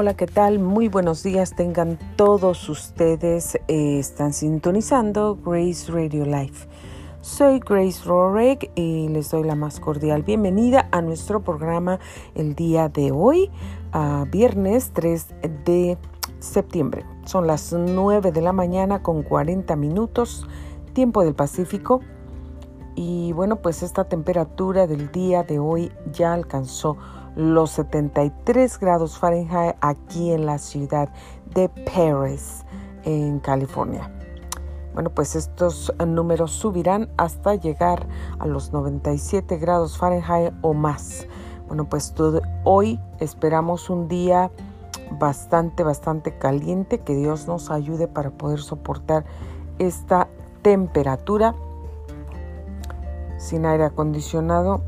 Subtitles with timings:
[0.00, 0.60] Hola, ¿qué tal?
[0.60, 1.56] Muy buenos días.
[1.56, 3.58] Tengan todos ustedes.
[3.66, 6.68] Eh, están sintonizando Grace Radio Life.
[7.20, 11.98] Soy Grace Rorek y les doy la más cordial bienvenida a nuestro programa
[12.36, 13.50] el día de hoy,
[14.30, 15.26] viernes 3
[15.64, 15.98] de
[16.38, 17.04] septiembre.
[17.24, 20.46] Son las 9 de la mañana con 40 minutos,
[20.92, 22.02] tiempo del Pacífico.
[22.94, 26.98] Y bueno, pues esta temperatura del día de hoy ya alcanzó
[27.38, 31.08] los 73 grados Fahrenheit aquí en la ciudad
[31.54, 32.64] de Paris,
[33.04, 34.10] en California.
[34.92, 38.08] Bueno, pues estos números subirán hasta llegar
[38.40, 41.28] a los 97 grados Fahrenheit o más.
[41.68, 42.12] Bueno, pues
[42.64, 44.50] hoy esperamos un día
[45.12, 46.98] bastante, bastante caliente.
[46.98, 49.24] Que Dios nos ayude para poder soportar
[49.78, 50.26] esta
[50.62, 51.54] temperatura
[53.36, 54.82] sin aire acondicionado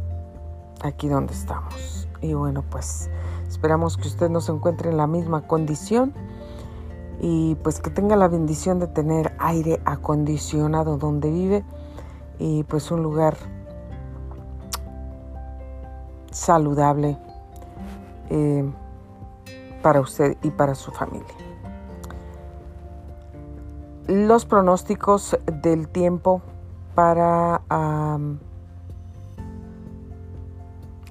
[0.83, 2.00] aquí donde estamos.
[2.23, 3.11] Y bueno, pues
[3.49, 6.13] esperamos que usted no se encuentre en la misma condición
[7.21, 11.65] y pues que tenga la bendición de tener aire acondicionado donde vive
[12.39, 13.37] y pues un lugar
[16.31, 17.19] saludable
[18.31, 18.71] eh,
[19.83, 21.35] para usted y para su familia.
[24.07, 26.43] Los pronósticos del tiempo
[26.95, 27.61] para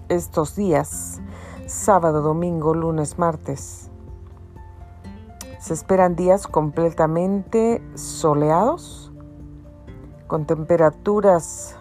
[0.10, 1.22] estos días,
[1.68, 3.90] sábado, domingo, lunes, martes.
[5.60, 9.12] Se esperan días completamente soleados,
[10.28, 11.76] con temperaturas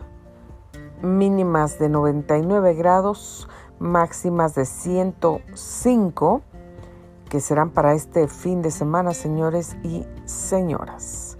[1.02, 6.42] mínimas de 99 grados, máximas de 105,
[7.28, 11.38] que serán para este fin de semana, señores y señoras.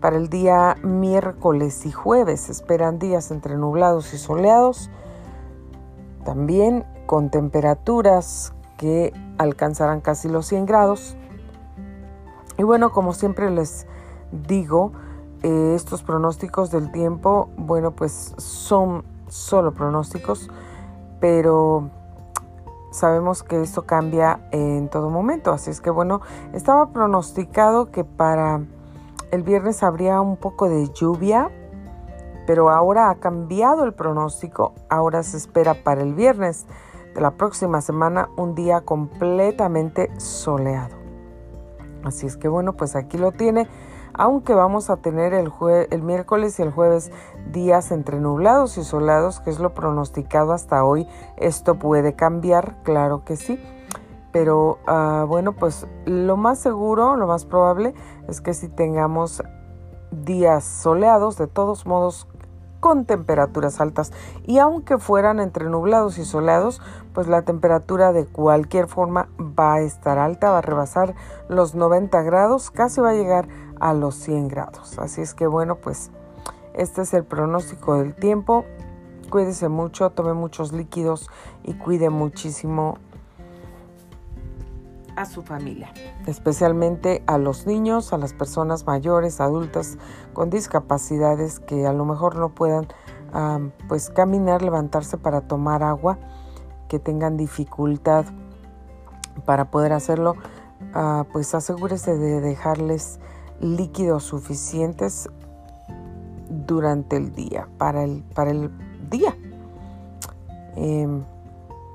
[0.00, 4.88] Para el día miércoles y jueves se esperan días entre nublados y soleados,
[6.24, 11.16] también con temperaturas que alcanzarán casi los 100 grados.
[12.56, 13.86] Y bueno, como siempre les
[14.32, 14.92] digo,
[15.42, 20.50] eh, estos pronósticos del tiempo, bueno, pues son solo pronósticos,
[21.20, 21.90] pero
[22.90, 25.52] sabemos que esto cambia en todo momento.
[25.52, 26.20] Así es que bueno,
[26.52, 28.60] estaba pronosticado que para
[29.30, 31.50] el viernes habría un poco de lluvia
[32.50, 34.74] pero ahora ha cambiado el pronóstico.
[34.88, 36.66] Ahora se espera para el viernes
[37.14, 40.96] de la próxima semana un día completamente soleado.
[42.02, 43.68] Así es que bueno, pues aquí lo tiene.
[44.14, 47.12] Aunque vamos a tener el, miércoles y el jueves
[47.52, 51.06] días entre nublados y soleados, que es lo pronosticado hasta hoy,
[51.36, 53.60] esto puede cambiar, claro que sí.
[54.32, 57.94] Pero ah, bueno, pues lo más seguro, lo más probable
[58.26, 59.40] es que si tengamos
[60.10, 62.26] días soleados, de todos modos
[62.80, 64.12] con temperaturas altas
[64.44, 66.80] y aunque fueran entre nublados y soleados,
[67.12, 71.14] pues la temperatura de cualquier forma va a estar alta, va a rebasar
[71.48, 73.46] los 90 grados, casi va a llegar
[73.78, 74.98] a los 100 grados.
[74.98, 76.10] Así es que bueno, pues
[76.74, 78.64] este es el pronóstico del tiempo.
[79.30, 81.28] Cuídese mucho, tome muchos líquidos
[81.62, 82.98] y cuide muchísimo
[85.16, 85.92] a su familia,
[86.26, 89.98] especialmente a los niños, a las personas mayores, adultas
[90.32, 92.88] con discapacidades que a lo mejor no puedan
[93.88, 96.18] pues caminar, levantarse para tomar agua,
[96.88, 98.24] que tengan dificultad
[99.44, 100.34] para poder hacerlo,
[100.94, 103.20] ah, pues asegúrese de dejarles
[103.60, 105.28] líquidos suficientes
[106.48, 108.70] durante el día, para el, para el
[109.08, 109.36] día.
[110.76, 111.24] Em,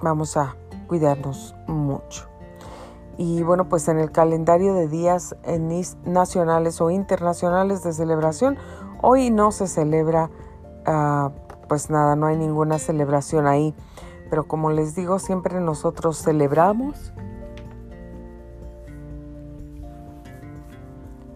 [0.02, 0.56] vamos a
[0.88, 2.35] cuidarnos mucho.
[3.18, 5.36] Y bueno, pues en el calendario de días
[6.06, 8.58] nacionales o internacionales de celebración,
[9.02, 10.30] hoy no se celebra,
[10.86, 11.32] ah,
[11.70, 13.74] pues nada, no hay ninguna celebración ahí.
[14.30, 17.14] Pero como les digo, siempre nosotros celebramos.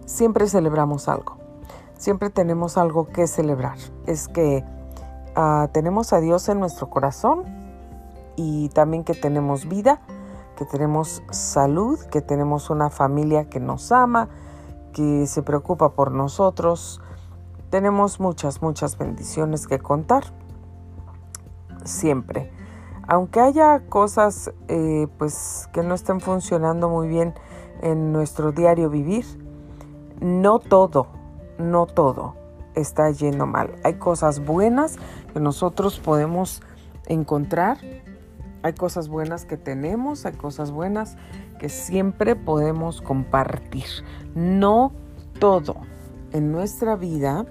[0.04, 1.38] Siempre celebramos algo.
[1.96, 3.78] Siempre tenemos algo que celebrar.
[4.06, 4.64] Es que
[5.34, 7.44] ah, tenemos a Dios en nuestro corazón
[8.36, 10.00] y también que tenemos vida
[10.60, 14.28] que tenemos salud, que tenemos una familia que nos ama,
[14.92, 17.00] que se preocupa por nosotros.
[17.70, 20.24] Tenemos muchas, muchas bendiciones que contar.
[21.82, 22.52] Siempre.
[23.08, 27.32] Aunque haya cosas eh, pues que no estén funcionando muy bien
[27.80, 29.24] en nuestro diario vivir,
[30.20, 31.06] no todo,
[31.56, 32.34] no todo
[32.74, 33.76] está yendo mal.
[33.82, 34.98] Hay cosas buenas
[35.32, 36.60] que nosotros podemos
[37.06, 37.78] encontrar
[38.62, 41.16] hay cosas buenas que tenemos, hay cosas buenas
[41.58, 43.86] que siempre podemos compartir.
[44.34, 44.92] No
[45.38, 45.76] todo
[46.32, 47.46] en nuestra vida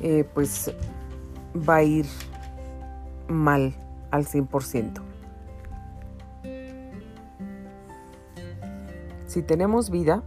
[0.00, 0.72] eh, pues
[1.56, 2.06] va a ir
[3.28, 3.74] mal
[4.10, 5.00] al 100%.
[9.26, 10.22] Si tenemos vida,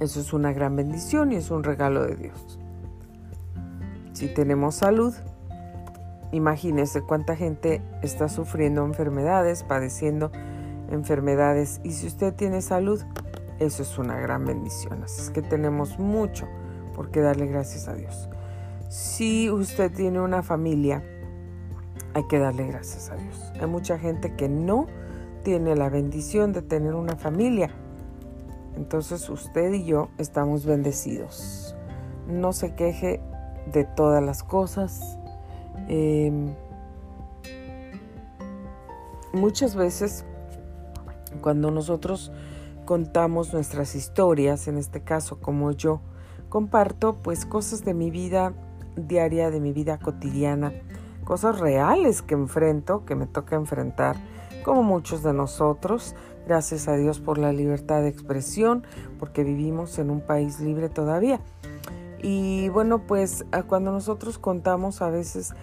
[0.00, 2.58] eso es una gran bendición y es un regalo de Dios.
[4.12, 5.14] Si tenemos salud,
[6.32, 10.30] imagínese cuánta gente está sufriendo enfermedades, padeciendo
[10.90, 11.80] enfermedades.
[11.84, 13.02] Y si usted tiene salud,
[13.58, 15.02] eso es una gran bendición.
[15.02, 16.46] Así es que tenemos mucho
[16.94, 18.28] por qué darle gracias a Dios.
[18.88, 21.02] Si usted tiene una familia,
[22.14, 23.52] hay que darle gracias a Dios.
[23.60, 24.86] Hay mucha gente que no
[25.42, 27.70] tiene la bendición de tener una familia.
[28.76, 31.76] Entonces usted y yo estamos bendecidos.
[32.28, 33.20] No se queje
[33.72, 35.18] de todas las cosas.
[35.88, 36.54] Em,
[39.32, 40.24] muchas veces
[41.40, 42.30] cuando nosotros
[42.84, 46.00] contamos nuestras historias, en este caso como yo
[46.48, 48.52] comparto, pues cosas de mi vida
[48.96, 50.72] diaria, de mi vida cotidiana,
[51.24, 54.16] cosas reales que enfrento, que me toca enfrentar,
[54.64, 56.14] como muchos de nosotros.
[56.46, 58.84] Gracias a Dios por la libertad de expresión,
[59.18, 61.40] porque vivimos en un país libre todavía.
[62.22, 65.54] Y bueno, pues cuando nosotros contamos a veces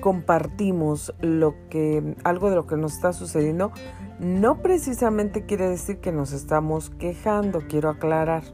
[0.00, 3.72] compartimos lo que algo de lo que nos está sucediendo,
[4.18, 8.44] no precisamente quiere decir que nos estamos quejando, quiero aclarar.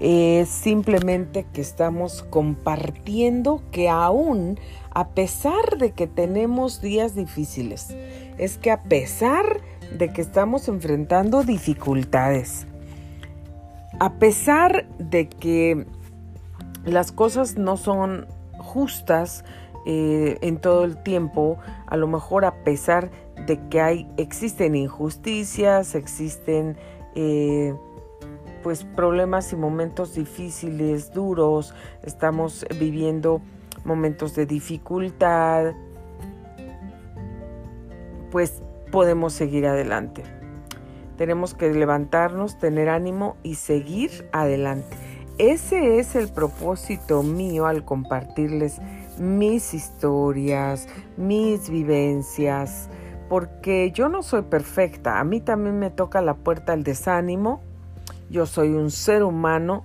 [0.00, 4.58] Es simplemente que estamos compartiendo que aún
[4.90, 7.96] a pesar de que tenemos días difíciles,
[8.36, 9.60] es que a pesar
[9.96, 12.66] de que estamos enfrentando dificultades,
[14.00, 15.86] a pesar de que
[16.84, 18.26] las cosas no son
[18.58, 19.44] justas
[19.86, 23.10] eh, en todo el tiempo, a lo mejor a pesar
[23.46, 26.76] de que hay, existen injusticias, existen
[27.14, 27.74] eh,
[28.62, 33.40] pues problemas y momentos difíciles, duros, estamos viviendo
[33.84, 35.72] momentos de dificultad,
[38.30, 40.22] pues podemos seguir adelante.
[41.16, 44.96] Tenemos que levantarnos, tener ánimo y seguir adelante.
[45.38, 48.80] Ese es el propósito mío al compartirles
[49.20, 52.88] mis historias, mis vivencias,
[53.28, 55.20] porque yo no soy perfecta.
[55.20, 57.60] A mí también me toca la puerta el desánimo.
[58.30, 59.84] Yo soy un ser humano.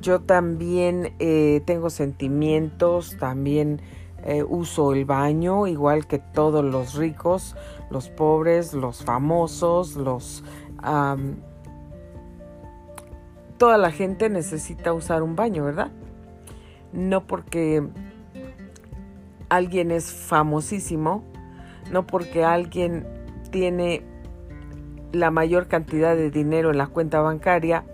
[0.00, 3.80] Yo también eh, tengo sentimientos, también
[4.24, 7.56] eh, uso el baño, igual que todos los ricos,
[7.90, 10.44] los pobres, los famosos, los...
[13.56, 15.90] toda la gente necesita usar un baño, ¿verdad?
[16.92, 17.88] No porque
[19.48, 21.24] alguien es famosísimo,
[21.90, 23.06] no porque alguien
[23.50, 24.02] tiene
[25.12, 27.84] la mayor cantidad de dinero en la cuenta bancaria,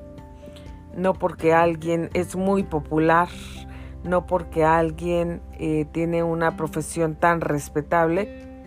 [0.97, 3.29] no porque alguien es muy popular,
[4.05, 8.63] no porque alguien eh, tiene una profesión tan respetable,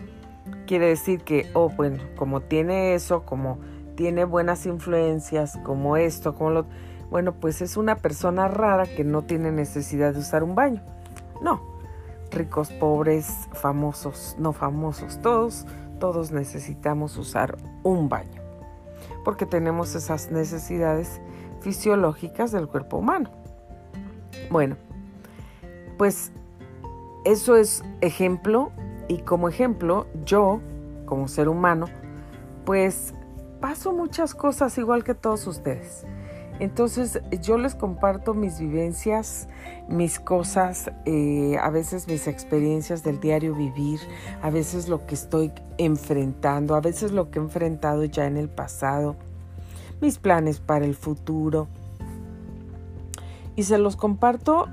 [0.66, 3.58] quiere decir que, oh, bueno, como tiene eso, como
[3.94, 6.66] tiene buenas influencias, como esto, como lo...
[7.10, 10.82] Bueno, pues es una persona rara que no tiene necesidad de usar un baño.
[11.40, 11.62] No,
[12.30, 15.66] ricos, pobres, famosos, no famosos, todos,
[15.98, 18.42] todos necesitamos usar un baño,
[19.24, 21.20] porque tenemos esas necesidades
[21.60, 23.30] fisiológicas del cuerpo humano.
[24.50, 24.76] Bueno,
[25.98, 26.32] pues
[27.24, 28.70] eso es ejemplo
[29.08, 30.60] y como ejemplo yo,
[31.06, 31.86] como ser humano,
[32.64, 33.14] pues
[33.60, 36.04] paso muchas cosas igual que todos ustedes.
[36.58, 39.48] Entonces yo les comparto mis vivencias,
[39.88, 44.00] mis cosas, eh, a veces mis experiencias del diario vivir,
[44.42, 48.48] a veces lo que estoy enfrentando, a veces lo que he enfrentado ya en el
[48.48, 49.16] pasado,
[50.00, 51.68] mis planes para el futuro.
[53.54, 54.66] Y se los comparto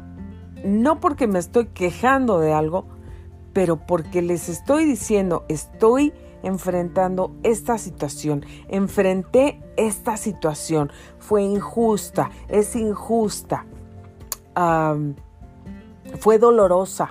[0.63, 2.85] no porque me estoy quejando de algo,
[3.51, 6.13] pero porque les estoy diciendo, estoy
[6.43, 13.65] enfrentando esta situación, enfrenté esta situación, fue injusta, es injusta,
[16.19, 17.09] fue dolorosa,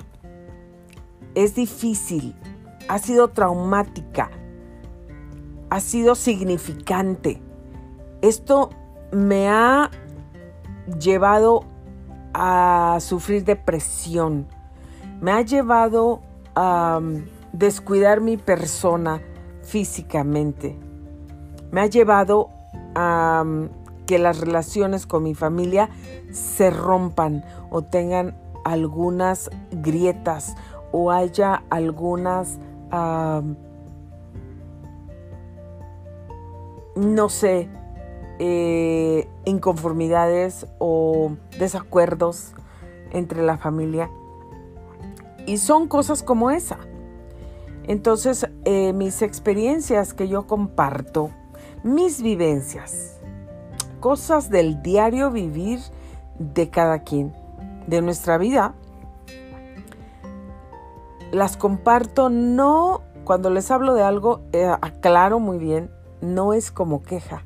[1.35, 2.37] es difícil,
[2.89, 4.31] ha sido traumática,
[5.71, 7.41] ha sido significante.
[8.21, 8.71] Esto
[9.11, 9.91] me ha
[11.01, 11.65] llevado
[12.35, 14.47] a sufrir depresión,
[15.21, 16.21] me ha llevado
[16.55, 17.01] a
[17.53, 19.21] descuidar mi persona
[19.63, 20.79] físicamente.
[21.71, 22.51] Me ha llevado
[22.95, 23.69] a mm,
[24.07, 25.89] que las relaciones con mi familia
[26.31, 30.55] se rompan o tengan algunas grietas
[30.93, 32.59] o haya algunas,
[36.95, 37.69] no sé,
[38.39, 42.55] eh, inconformidades o desacuerdos
[43.13, 44.11] entre la familia.
[45.47, 46.79] Y son cosas como esa.
[47.87, 51.31] Entonces, eh, mis experiencias que yo comparto,
[51.83, 53.19] mis vivencias,
[54.01, 55.81] cosas del diario vivir
[56.39, 57.33] de cada quien,
[57.87, 58.75] de nuestra vida.
[61.31, 67.03] Las comparto no, cuando les hablo de algo, eh, aclaro muy bien, no es como
[67.03, 67.45] queja.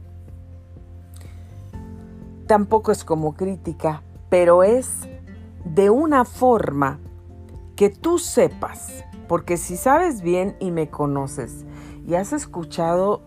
[2.46, 5.08] Tampoco es como crítica, pero es
[5.64, 6.98] de una forma
[7.74, 11.64] que tú sepas, porque si sabes bien y me conoces
[12.06, 13.22] y has escuchado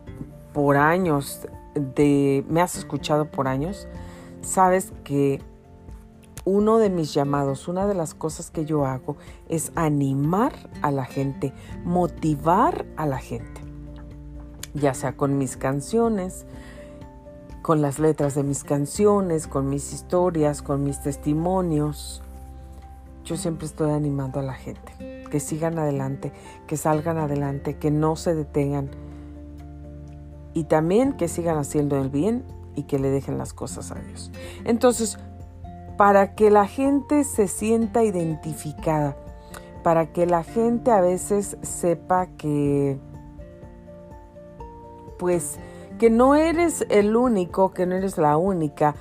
[0.54, 1.48] por años
[1.96, 3.88] me has escuchado por años,
[4.42, 5.42] sabes que
[6.46, 11.06] uno de mis llamados, una de las cosas que yo hago es animar a la
[11.06, 11.54] gente,
[11.84, 13.62] motivar a la gente,
[14.74, 16.46] ya sea con mis canciones,
[17.62, 22.24] con las letras de mis canciones, con mis historias, con mis testimonios.
[23.26, 26.32] Yo siempre estoy animando a la gente, que sigan adelante,
[26.68, 28.90] que salgan adelante, que no se detengan
[30.54, 32.44] y también que sigan haciendo el bien
[32.76, 34.32] y que le dejen las cosas a Dios.
[34.66, 35.18] Entonces,
[35.98, 39.18] para que la gente se sienta identificada,
[39.84, 42.98] para que la gente a veces sepa que,
[45.18, 45.60] pues,
[45.98, 48.96] que no eres el único, que no eres la única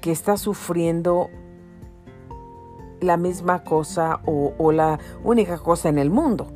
[0.00, 1.30] que está sufriendo
[3.00, 6.46] la misma cosa o, la única cosa en el mundo,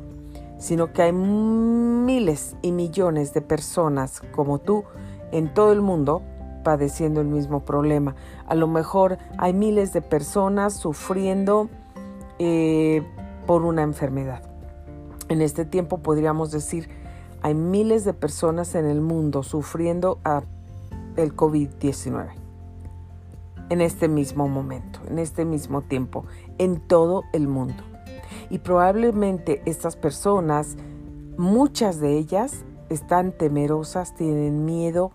[0.57, 4.83] sino que hay miles y millones de personas como tú
[5.31, 6.21] en todo el mundo
[6.63, 8.15] padeciendo el mismo problema.
[8.47, 11.69] A lo mejor hay miles de personas sufriendo
[12.39, 13.03] eh,
[13.47, 14.43] por una enfermedad.
[15.29, 16.89] En este tiempo podríamos decir,
[17.41, 20.19] hay miles de personas en el mundo sufriendo
[21.15, 22.40] el COVID-19.
[23.71, 26.25] En este mismo momento, en este mismo tiempo,
[26.57, 27.83] en todo el mundo.
[28.49, 30.75] Y probablemente estas personas,
[31.37, 35.13] muchas de ellas, están temerosas, tienen miedo,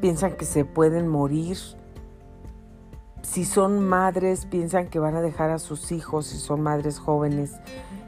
[0.00, 1.58] piensan que se pueden morir.
[3.22, 7.56] Si son madres, piensan que van a dejar a sus hijos, si son madres jóvenes,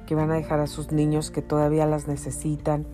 [0.06, 2.86] que van a dejar a sus niños que todavía las necesitan.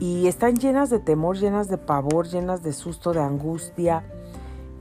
[0.00, 4.02] Y están llenas de temor, llenas de pavor, llenas de susto, de angustia.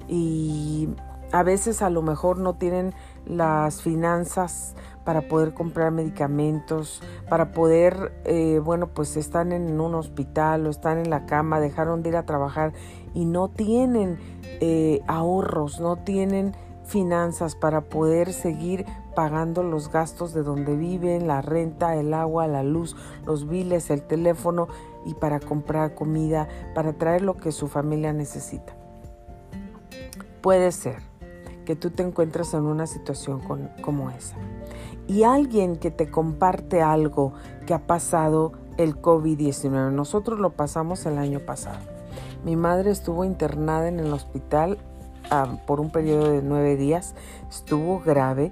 [0.08, 0.88] Y
[1.36, 2.94] a veces a lo mejor no tienen
[3.26, 4.74] las finanzas
[5.04, 10.98] para poder comprar medicamentos, para poder, eh, bueno, pues están en un hospital o están
[10.98, 12.72] en la cama, dejaron de ir a trabajar
[13.14, 14.18] y no tienen
[14.62, 21.42] eh, ahorros, no tienen finanzas para poder seguir pagando los gastos de donde viven, la
[21.42, 24.70] renta, el agua, la luz, los biles, el teléfono
[25.06, 28.74] y para comprar comida, para traer lo que su familia necesita.
[30.42, 31.05] Puede ser
[31.66, 33.42] que tú te encuentres en una situación
[33.82, 34.36] como esa
[35.08, 37.34] y alguien que te comparte algo
[37.66, 39.92] que ha pasado el COVID-19.
[39.92, 41.80] Nosotros lo pasamos el año pasado.
[42.44, 44.78] Mi madre estuvo internada en el hospital
[45.30, 47.16] ah, por un periodo de nueve días.
[47.50, 48.52] Estuvo grave.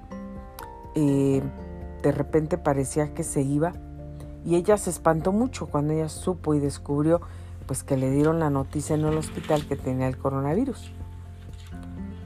[0.96, 1.42] Eh,
[2.02, 3.74] de repente parecía que se iba.
[4.46, 7.22] Y ella se espantó mucho cuando ella supo y descubrió
[7.66, 10.92] pues que le dieron la noticia en el hospital que tenía el coronavirus.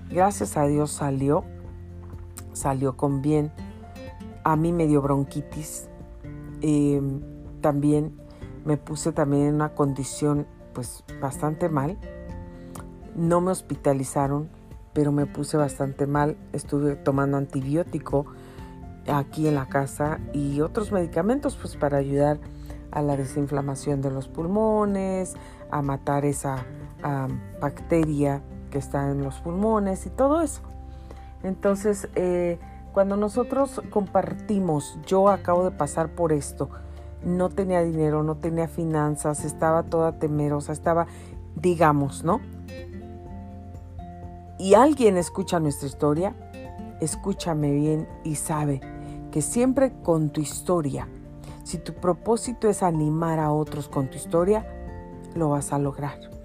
[0.10, 1.44] Gracias a Dios salió,
[2.54, 3.52] salió con bien
[4.48, 5.90] a mí me dio bronquitis.
[6.62, 7.20] Em,
[7.60, 8.18] también
[8.64, 11.98] me puse también en una condición pues bastante mal.
[13.14, 14.48] No me hospitalizaron,
[14.94, 16.38] pero me puse bastante mal.
[16.54, 18.26] Estuve tomando antibiótico
[19.06, 22.40] aquí en la casa y otros medicamentos pues para ayudar
[22.92, 25.36] a la desinflamación de los pulmones,
[25.72, 26.66] a matar esa
[27.60, 30.62] bacteria que está en los pulmones y todo eso.
[31.44, 32.60] Entonces, eh,
[32.94, 36.70] cuando nosotros compartimos, yo acabo de pasar por esto,
[37.24, 41.08] no tenía dinero, no tenía finanzas, estaba toda temerosa, estaba,
[41.56, 42.42] digamos, ¿no?
[44.60, 46.36] Y alguien escucha nuestra historia,
[47.00, 48.82] escúchame bien y sabe
[49.32, 51.08] que siempre con tu historia,
[51.64, 54.66] si tu propósito es animar a otros con tu historia,
[55.36, 56.37] lo vas a lograr.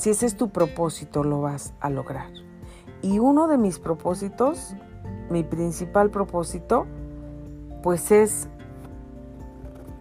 [0.00, 2.30] Si ese es tu propósito, lo vas a lograr.
[3.02, 4.74] Y uno de mis propósitos
[5.28, 6.86] mi principal propósito
[7.82, 8.48] pues es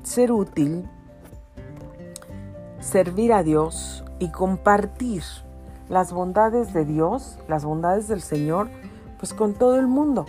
[0.04, 0.90] ser útil,
[2.80, 5.22] servir a Dios y compartir
[5.90, 8.70] las bondades de Dios, las bondades del Señor,
[9.18, 10.26] pues con todo el mundo.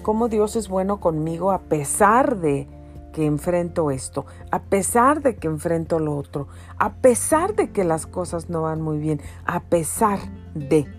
[0.00, 2.68] Cómo Dios es bueno conmigo a pesar de
[3.14, 8.06] que enfrento esto, a pesar de que enfrento lo otro, a pesar de que las
[8.06, 10.18] cosas no van muy bien, a pesar
[10.54, 10.92] de,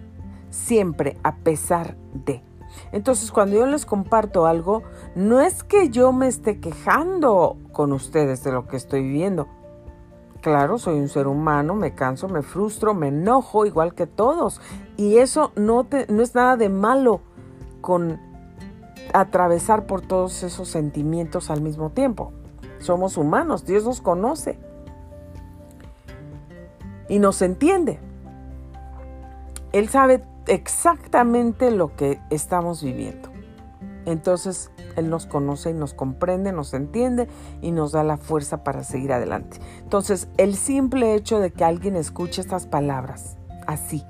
[0.49, 2.41] siempre a pesar de.
[2.93, 8.45] Entonces, cuando yo les comparto algo, no es que yo me esté quejando con ustedes
[8.45, 9.47] de lo que estoy viviendo.
[10.39, 14.61] Claro, soy un ser humano, me canso, me frustro, me enojo igual que todos.
[14.95, 17.19] Y eso no, te, no es nada de malo
[17.81, 18.21] con
[19.13, 22.31] atravesar por todos esos sentimientos al mismo tiempo.
[22.79, 24.59] Somos humanos, Dios nos conoce
[27.09, 27.99] y nos entiende.
[29.71, 33.29] Él sabe exactamente lo que estamos viviendo.
[34.05, 37.27] Entonces, Él nos conoce y nos comprende, nos entiende
[37.61, 39.57] y nos da la fuerza para seguir adelante.
[39.79, 44.03] Entonces, el simple hecho de que alguien escuche estas palabras así,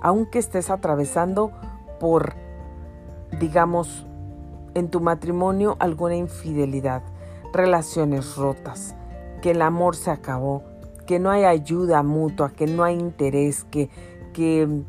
[0.00, 1.52] aunque estés atravesando
[2.00, 2.34] por,
[3.38, 4.06] digamos,
[4.74, 7.02] en tu matrimonio alguna infidelidad,
[7.52, 8.94] relaciones rotas,
[9.40, 10.62] que el amor se acabó,
[11.06, 13.90] que no hay ayuda mutua, que no hay interés, que,
[14.32, 14.82] que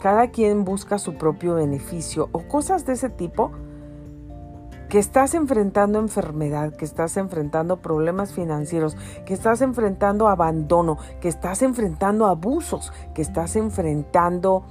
[0.00, 3.50] cada quien busca su propio beneficio o cosas de ese tipo,
[4.88, 11.62] que estás enfrentando enfermedad, que estás enfrentando problemas financieros, que estás enfrentando abandono, que estás
[11.62, 14.62] enfrentando abusos, que estás enfrentando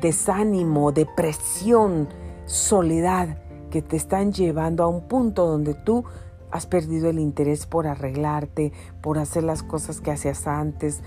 [0.00, 2.08] desánimo, depresión,
[2.46, 3.38] soledad,
[3.70, 6.04] que te están llevando a un punto donde tú
[6.50, 8.72] has perdido el interés por arreglarte,
[9.02, 11.02] por hacer las cosas que hacías antes,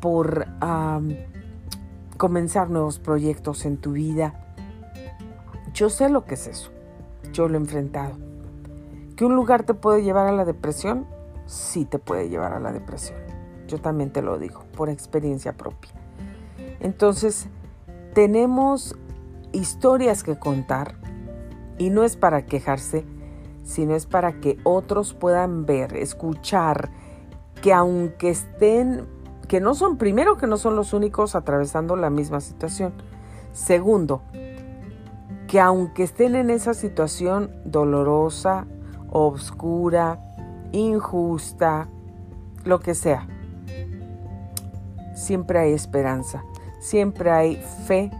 [0.00, 0.46] por
[2.16, 4.54] comenzar nuevos proyectos en tu vida.
[5.74, 6.70] Yo sé lo que es eso.
[7.32, 8.16] Yo lo he enfrentado.
[9.16, 11.06] ¿Que un lugar te puede llevar a la depresión?
[11.44, 13.18] Sí te puede llevar a la depresión.
[13.68, 15.90] Yo también te lo digo, por experiencia propia.
[16.80, 17.48] Entonces,
[18.14, 18.96] tenemos
[19.52, 20.96] historias que contar
[21.78, 23.04] y no es para quejarse,
[23.64, 26.90] sino es para que otros puedan ver, escuchar,
[27.62, 29.06] que aunque estén,
[29.48, 32.92] que no son, primero que no son los únicos atravesando la misma situación.
[33.52, 34.22] Segundo,
[35.46, 38.66] que aunque estén en esa situación dolorosa,
[39.10, 40.20] obscura,
[40.72, 41.88] injusta,
[42.64, 43.26] lo que sea,
[45.14, 46.44] siempre hay esperanza,
[46.78, 48.10] siempre hay fe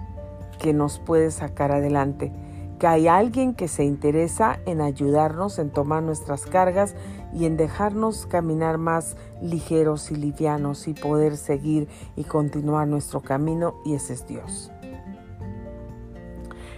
[0.60, 2.32] que nos puede sacar adelante
[2.80, 6.94] que hay alguien que se interesa en ayudarnos, en tomar nuestras cargas
[7.34, 13.74] y en dejarnos caminar más ligeros y livianos y poder seguir y continuar nuestro camino
[13.84, 14.72] y ese es Dios.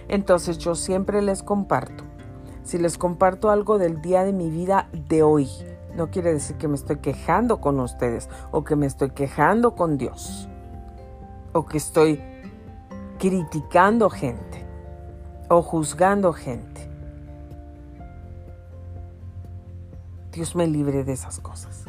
[0.09, 2.03] Entonces yo siempre les comparto.
[2.63, 5.47] Si les comparto algo del día de mi vida de hoy,
[5.95, 9.97] no quiere decir que me estoy quejando con ustedes o que me estoy quejando con
[9.97, 10.49] Dios
[11.53, 12.21] o que estoy
[13.19, 14.65] criticando gente
[15.49, 16.89] o juzgando gente.
[20.31, 21.85] Dios me libre de esas cosas.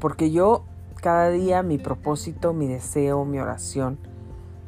[0.00, 0.64] Porque yo
[0.96, 3.98] cada día mi propósito, mi deseo, mi oración,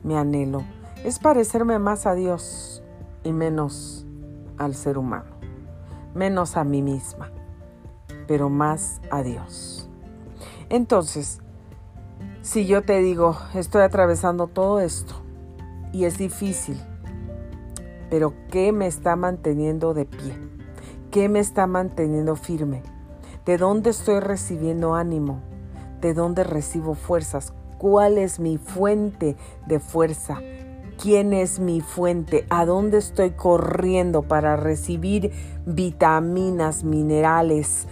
[0.03, 0.63] mi anhelo
[1.05, 2.83] es parecerme más a Dios
[3.25, 4.07] y menos
[4.57, 5.31] al ser humano,
[6.15, 7.31] menos a mí misma,
[8.27, 9.89] pero más a Dios.
[10.69, 11.41] Entonces,
[12.43, 15.15] si yo te digo, estoy atravesando todo esto
[15.93, 16.81] y es difícil,
[18.11, 20.35] pero ¿qué me está manteniendo de pie?
[21.11, 22.83] ¿Qué me está manteniendo firme?
[23.45, 25.41] ¿De dónde estoy recibiendo ánimo?
[26.01, 27.53] ¿De dónde recibo fuerzas?
[27.79, 30.39] ¿Cuál es mi fuente de fuerza?
[31.01, 32.45] ¿Quién es mi fuente?
[32.51, 35.33] ¿A dónde estoy corriendo para recibir
[35.65, 37.87] vitaminas, minerales,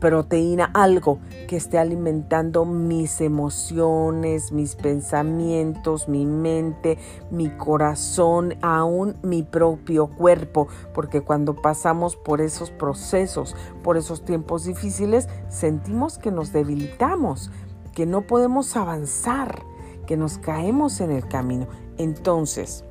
[0.00, 6.98] proteína, algo que esté alimentando mis emociones, mis pensamientos, mi mente,
[7.30, 14.64] mi corazón, aún mi propio cuerpo, porque cuando pasamos por esos procesos, por esos tiempos
[14.64, 17.50] difíciles, sentimos que nos debilitamos,
[17.94, 19.62] que no podemos avanzar,
[20.06, 21.66] que nos caemos en el camino.
[21.98, 22.84] Entonces,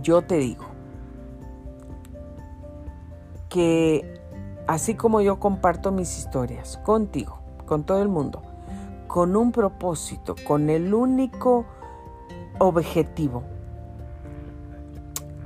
[0.00, 0.64] yo te digo
[3.48, 4.11] que
[4.66, 8.42] así como yo comparto mis historias contigo, con todo el mundo,
[9.08, 11.66] con un propósito, con el único
[12.58, 13.42] objetivo,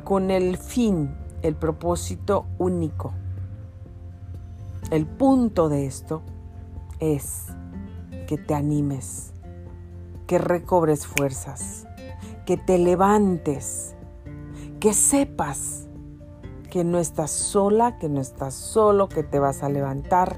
[0.05, 3.13] con el fin, el propósito único.
[4.91, 6.23] El punto de esto
[7.01, 7.47] es
[8.27, 9.33] que te animes,
[10.27, 11.87] que recobres fuerzas,
[12.45, 13.95] que te levantes,
[14.79, 15.76] que sepas
[16.71, 20.37] que no estás sola, que no estás solo, que te vas a levantar,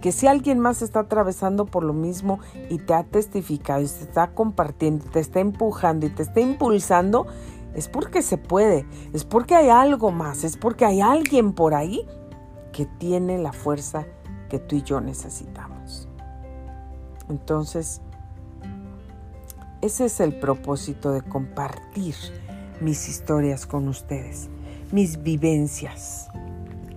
[0.00, 4.04] que si alguien más está atravesando por lo mismo y te ha testificado y te
[4.04, 7.26] está compartiendo, te está empujando y te está impulsando,
[7.74, 12.06] es porque se puede, es porque hay algo más, es porque hay alguien por ahí
[12.72, 14.06] que tiene la fuerza
[14.48, 16.08] que tú y yo necesitamos.
[17.28, 18.00] Entonces,
[19.82, 22.14] ese es el propósito de compartir
[22.80, 24.50] mis historias con ustedes
[24.92, 26.28] mis vivencias.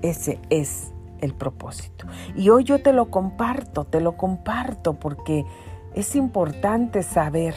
[0.02, 2.06] Ese es el propósito.
[2.36, 5.46] Y hoy yo te lo comparto, te lo comparto porque
[5.94, 7.56] es importante saber.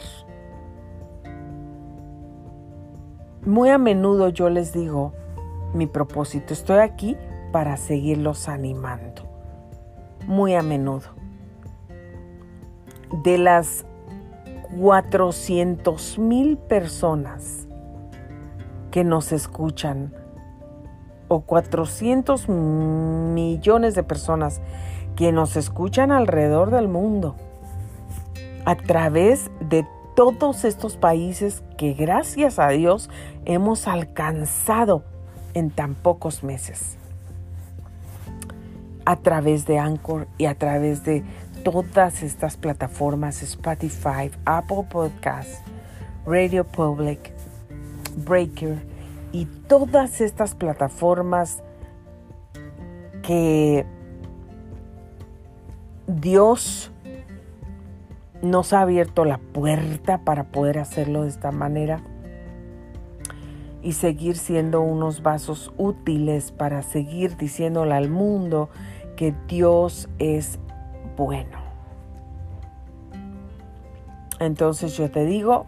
[3.45, 5.13] Muy a menudo yo les digo
[5.73, 7.17] mi propósito, estoy aquí
[7.51, 9.23] para seguirlos animando.
[10.25, 11.09] Muy a menudo.
[13.23, 13.85] De las
[14.79, 17.67] 400 mil personas
[18.91, 20.13] que nos escuchan
[21.27, 24.61] o 400 millones de personas
[25.15, 27.35] que nos escuchan alrededor del mundo
[28.65, 29.85] a través de
[30.15, 33.09] todos estos países que gracias a Dios
[33.45, 35.03] hemos alcanzado
[35.53, 36.97] en tan pocos meses.
[39.05, 41.23] A través de Anchor y a través de
[41.63, 45.61] todas estas plataformas, Spotify, Apple Podcasts,
[46.25, 47.31] Radio Public,
[48.17, 48.96] Breaker
[49.31, 51.63] y todas estas plataformas
[53.23, 53.85] que
[56.07, 56.91] Dios
[58.41, 62.01] nos ha abierto la puerta para poder hacerlo de esta manera
[63.81, 68.69] y seguir siendo unos vasos útiles para seguir diciéndole al mundo
[69.15, 70.59] que Dios es
[71.15, 71.57] bueno.
[74.39, 75.65] Entonces yo te digo,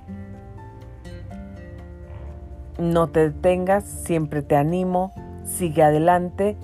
[2.80, 5.12] no te detengas, siempre te animo,
[5.44, 6.58] sigue adelante,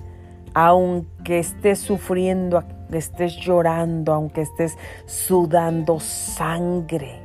[0.54, 7.20] aunque estés sufriendo, estés llorando, aunque estés sudando sangre.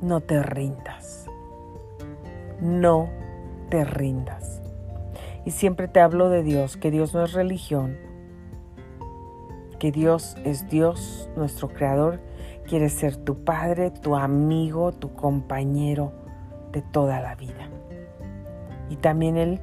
[0.00, 1.26] No te rindas.
[2.60, 3.08] No
[3.70, 4.62] te rindas.
[5.44, 7.98] Y siempre te hablo de Dios, que Dios no es religión,
[9.78, 12.20] que Dios es Dios, nuestro Creador,
[12.64, 16.12] quiere ser tu Padre, tu amigo, tu compañero
[16.72, 17.68] de toda la vida.
[18.90, 19.60] Y también Él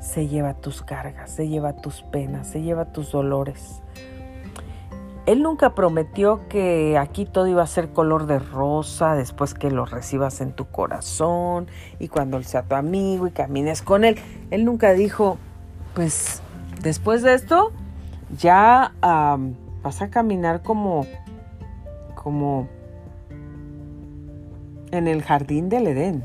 [0.00, 3.80] se lleva tus cargas, se lleva tus penas, se lleva tus dolores.
[5.26, 9.86] Él nunca prometió que aquí todo iba a ser color de rosa después que lo
[9.86, 11.68] recibas en tu corazón
[11.98, 14.18] y cuando Él sea tu amigo y camines con Él.
[14.50, 15.38] Él nunca dijo,
[15.94, 16.42] pues
[16.82, 17.72] después de esto
[18.36, 18.92] ya
[19.82, 21.06] vas a caminar como,
[22.24, 22.66] como
[24.90, 26.24] en el jardín del Edén.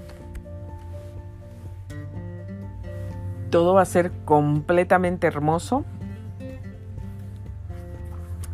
[3.50, 5.84] Todo va a ser completamente hermoso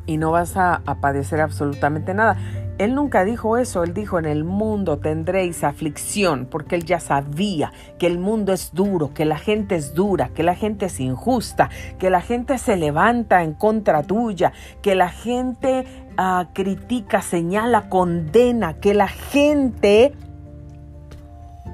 [0.08, 2.38] y no vas a, padecer absolutamente nada.
[2.78, 7.72] Él nunca dijo eso, él dijo, en el mundo tendréis aflicción, porque él ya sabía
[7.98, 11.70] que el mundo es duro, que la gente es dura, que la gente es injusta,
[12.00, 15.86] que la gente se levanta en contra tuya, que la gente
[16.18, 20.14] ah, critica, señala, condena, que la gente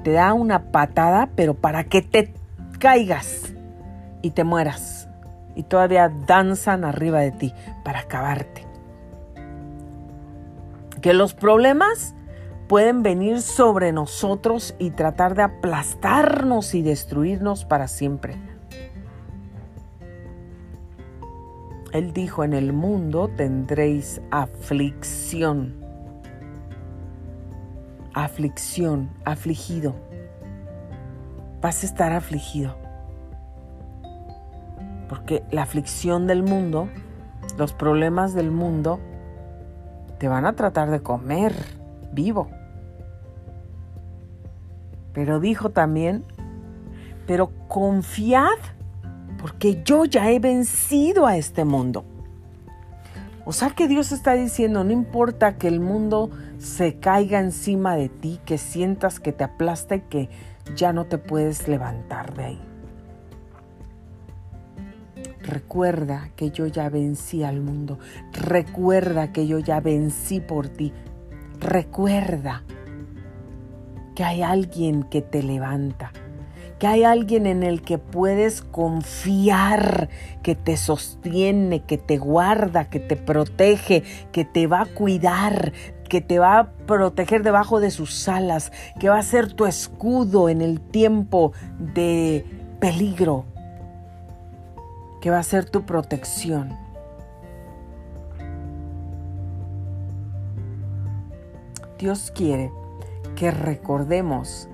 [0.04, 2.32] te da una patada, pero para que te
[2.78, 3.52] caigas
[4.22, 5.08] y te mueras.
[5.54, 8.72] Y todavía danzan arriba de ti para acabarte
[11.02, 12.14] que los problemas
[12.68, 18.36] pueden venir sobre nosotros y tratar de aplastarnos y destruirnos para siempre.
[21.92, 25.74] Él dijo, en el mundo tendréis aflicción.
[28.14, 29.94] Aflicción, afligido.
[31.60, 32.76] Vas a estar afligido.
[35.08, 36.88] Porque la aflicción del mundo,
[37.58, 38.98] los problemas del mundo,
[40.18, 41.52] te van a tratar de comer
[42.12, 42.48] vivo.
[45.12, 46.24] Pero dijo también,
[47.26, 48.58] pero confiad,
[49.42, 52.04] porque yo ya he vencido a este mundo.
[53.44, 58.08] O sea que Dios está diciendo, no importa que el mundo se caiga encima de
[58.08, 60.30] ti, que sientas que te aplasta y que
[60.76, 62.62] ya no te puedes levantar de ahí.
[65.42, 67.98] Recuerda que yo ya vencí al mundo.
[68.30, 70.92] Recuerda que yo ya vencí por ti.
[71.58, 72.62] Recuerda
[74.14, 76.12] que hay alguien que te levanta,
[76.82, 80.08] que hay alguien en el que puedes confiar,
[80.42, 85.72] que te sostiene, que te guarda, que te protege, que te va a cuidar,
[86.08, 90.48] que te va a proteger debajo de sus alas, que va a ser tu escudo
[90.48, 92.44] en el tiempo de
[92.80, 93.44] peligro,
[95.20, 96.76] que va a ser tu protección.
[102.00, 102.72] Dios quiere
[103.36, 104.68] que recordemos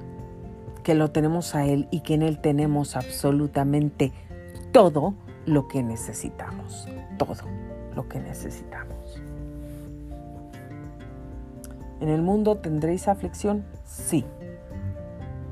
[0.88, 4.10] que lo tenemos a Él y que en Él tenemos absolutamente
[4.72, 5.12] todo
[5.44, 6.88] lo que necesitamos.
[7.18, 7.34] Todo
[7.94, 9.20] lo que necesitamos.
[12.00, 13.66] ¿En el mundo tendréis aflicción?
[13.84, 14.24] Sí.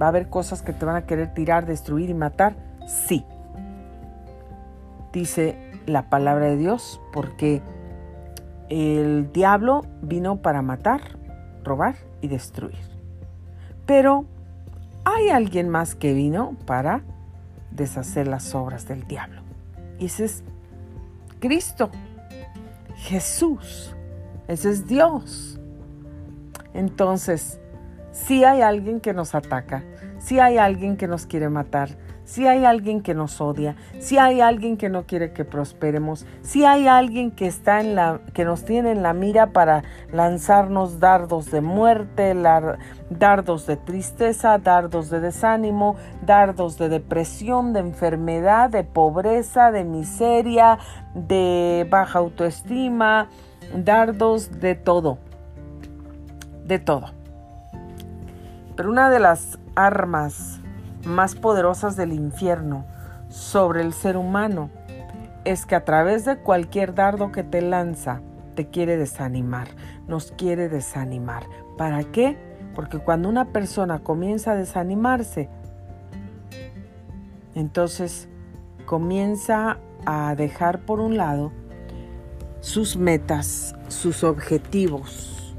[0.01, 2.57] ¿Va a haber cosas que te van a querer tirar, destruir y matar?
[2.87, 3.23] Sí
[5.13, 7.61] dice la palabra de Dios, porque
[8.71, 11.03] el diablo vino para matar,
[11.63, 12.79] robar y destruir.
[13.85, 14.25] Pero
[15.07, 17.03] hay alguien más que vino para
[17.71, 19.41] deshacer las obras del diablo.
[20.01, 20.43] Y ese es
[21.39, 21.91] Cristo,
[22.97, 23.95] Jesús,
[24.49, 25.61] ese es Dios.
[26.75, 27.61] Entonces,
[28.11, 29.85] si hay alguien que nos ataca,
[30.19, 31.91] si hay alguien que nos quiere matar,
[32.27, 36.65] si hay alguien que nos odia, si hay alguien que no quiere que prosperemos, si
[36.65, 41.53] hay alguien que está en la que nos tiene en la mira para lanzarnos dardos
[41.53, 42.35] de muerte,
[43.11, 50.79] dardos de tristeza, dardos de desánimo, dardos de depresión, de enfermedad, de pobreza, de miseria,
[51.15, 53.29] de baja autoestima,
[53.73, 55.19] dardos de todo.
[56.65, 57.13] De todo.
[58.75, 60.61] Pero una de las armas
[61.07, 62.85] más poderosas del infierno
[63.29, 64.71] sobre el ser humano
[65.45, 68.21] es que a través de cualquier dardo que te lanza,
[68.55, 69.69] te quiere desanimar,
[70.09, 71.45] nos quiere desanimar.
[71.79, 72.37] ¿Para qué?
[72.75, 75.49] Porque cuando una persona comienza a desanimarse,
[77.55, 78.29] entonces
[78.87, 81.53] comienza a dejar por un lado
[82.61, 85.55] sus metas, sus objetivos,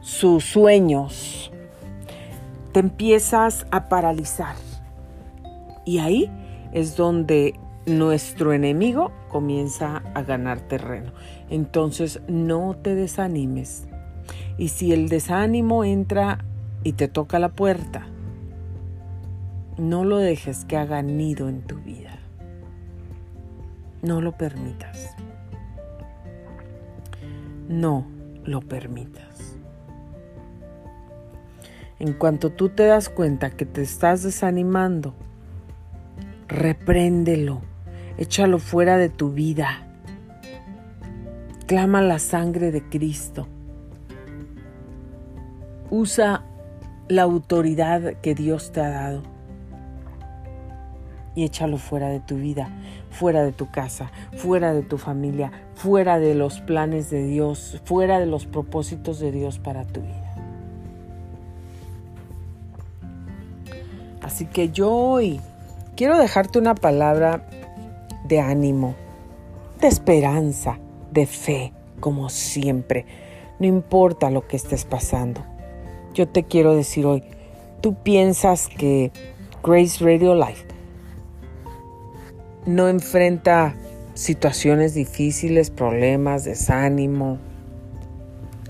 [0.00, 1.52] sus sueños,
[2.76, 4.54] te empiezas a paralizar.
[5.86, 6.30] Y ahí
[6.74, 11.10] es donde nuestro enemigo comienza a ganar terreno.
[11.48, 13.86] Entonces no te desanimes.
[14.58, 16.44] Y si el desánimo entra
[16.84, 18.08] y te toca la puerta,
[19.78, 22.18] no lo dejes que haga nido en tu vida.
[24.02, 25.16] No lo permitas.
[27.70, 28.04] No
[28.44, 29.25] lo permitas.
[31.98, 35.14] En cuanto tú te das cuenta que te estás desanimando,
[36.46, 37.62] repréndelo,
[38.18, 39.86] échalo fuera de tu vida.
[41.66, 43.48] Clama la sangre de Cristo.
[45.90, 46.44] Usa
[47.08, 49.22] la autoridad que Dios te ha dado
[51.34, 52.70] y échalo fuera de tu vida,
[53.10, 58.18] fuera de tu casa, fuera de tu familia, fuera de los planes de Dios, fuera
[58.18, 60.25] de los propósitos de Dios para tu vida.
[64.26, 65.40] Así que yo hoy
[65.94, 67.46] quiero dejarte una palabra
[68.24, 68.96] de ánimo,
[69.80, 70.80] de esperanza,
[71.12, 73.06] de fe, como siempre.
[73.60, 75.42] No importa lo que estés pasando.
[76.12, 77.22] Yo te quiero decir hoy,
[77.80, 79.12] tú piensas que
[79.62, 80.66] Grace Radio Life
[82.66, 83.76] no enfrenta
[84.14, 87.38] situaciones difíciles, problemas, desánimo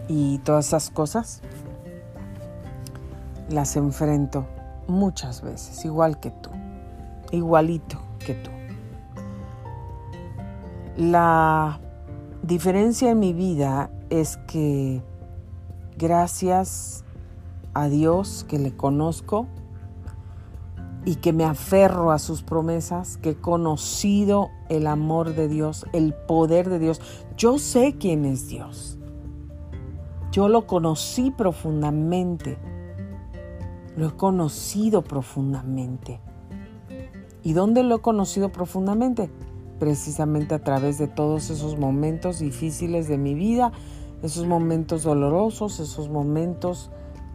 [0.06, 1.40] y todas esas cosas.
[3.48, 4.46] Las enfrento
[4.88, 6.50] muchas veces, igual que tú,
[7.32, 8.50] igualito que tú.
[10.96, 11.80] La
[12.42, 15.02] diferencia en mi vida es que
[15.96, 17.04] gracias
[17.74, 19.46] a Dios que le conozco
[21.04, 26.14] y que me aferro a sus promesas, que he conocido el amor de Dios, el
[26.14, 27.00] poder de Dios.
[27.36, 28.98] Yo sé quién es Dios.
[30.32, 32.58] Yo lo conocí profundamente
[33.96, 36.20] lo he conocido profundamente.
[37.42, 39.30] ¿Y dónde lo he conocido profundamente?
[39.78, 43.72] Precisamente a través de todos esos momentos difíciles de mi vida,
[44.22, 46.90] esos momentos dolorosos, esos momentos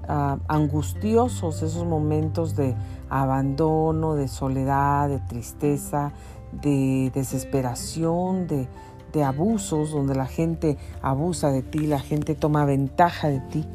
[0.08, 2.76] ah, angustiosos, esos momentos de
[3.10, 6.14] abandono, de soledad, de tristeza,
[6.52, 8.68] de desesperación, de,
[9.14, 13.66] de abusos, donde la gente abusa de ti, la gente toma ventaja de ti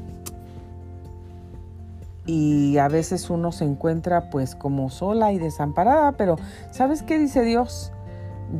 [2.26, 6.36] y a veces uno se encuentra pues como sola y desamparada, pero
[6.72, 7.92] ¿sabes qué dice Dios?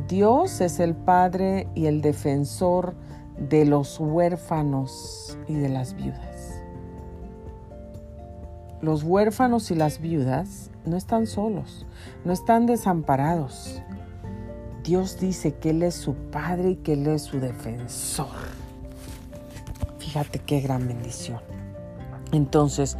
[0.07, 2.95] Dios es el Padre y el defensor
[3.37, 6.63] de los huérfanos y de las viudas.
[8.81, 11.85] Los huérfanos y las viudas no están solos,
[12.25, 13.81] no están desamparados.
[14.83, 18.27] Dios dice que Él es su Padre y que Él es su defensor.
[19.99, 21.41] Fíjate qué gran bendición.
[22.31, 22.97] Entonces,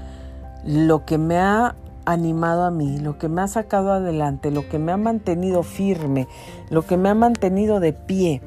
[0.65, 4.79] lo que me ha animado a mí, lo que me ha sacado adelante, lo que
[4.79, 6.27] me ha mantenido firme,
[6.69, 8.41] lo que me ha mantenido de pie,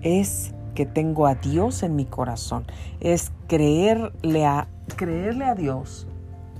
[0.00, 2.64] es que tengo a Dios en mi corazón,
[3.00, 6.06] es creerle a, creerle a Dios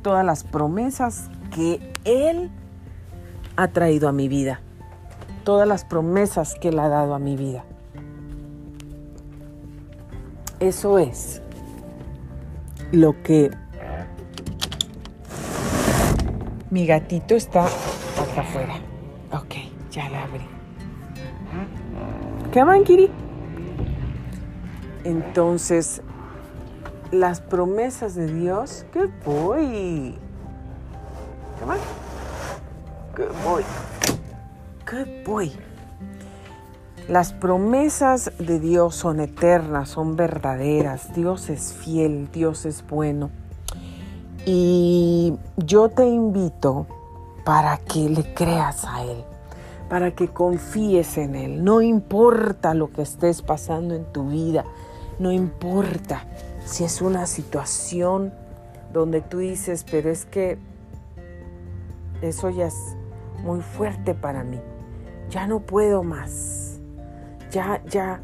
[0.03, 2.51] todas las promesas que Él
[3.57, 4.61] ha traído a mi vida,
[5.44, 7.64] todas las promesas que Él ha dado a mi vida.
[10.61, 11.42] Eso es
[12.92, 13.51] lo que
[16.73, 18.77] Mi gatito está acá afuera.
[19.31, 19.57] Ok,
[19.91, 20.47] ya la abrí.
[22.55, 23.11] Come on, Kitty.
[25.05, 26.01] Entonces,
[27.11, 30.15] las promesas de Dios, good boy.
[31.61, 31.79] Come on.
[33.17, 33.63] Good boy.
[34.91, 35.53] Good boy.
[37.07, 41.13] Las promesas de Dios son eternas, son verdaderas.
[41.15, 43.31] Dios es fiel, Dios es bueno.
[44.44, 46.87] Y yo te invito
[47.44, 49.24] para que le creas a Él,
[49.88, 51.64] para que confíes en Él.
[51.64, 54.64] No importa lo que estés pasando en tu vida,
[55.18, 56.24] no importa
[56.64, 58.33] si es una situación
[58.92, 60.59] donde tú dices, pero es que
[62.20, 62.96] eso ya es
[63.42, 64.61] muy fuerte para mí,
[65.31, 66.62] ya no puedo más
[67.52, 68.20] ya, ya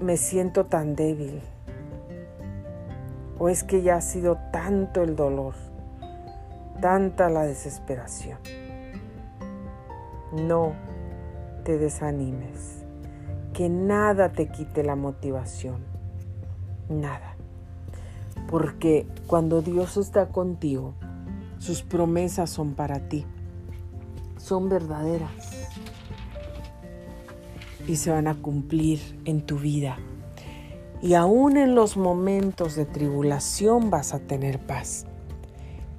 [0.00, 1.40] me siento tan débil.
[3.38, 5.54] O es que ya ha sido tanto el dolor,
[6.80, 8.38] tanta la desesperación.
[10.32, 10.72] No
[11.64, 12.84] te desanimes,
[13.52, 15.78] que nada te quite la motivación,
[16.88, 17.36] nada.
[18.50, 20.94] Porque cuando Dios está contigo,
[21.58, 23.24] sus promesas son para ti,
[24.36, 25.30] son verdaderas
[27.86, 29.96] y se van a cumplir en tu vida.
[31.04, 35.04] Y aún en los momentos de tribulación vas a tener paz.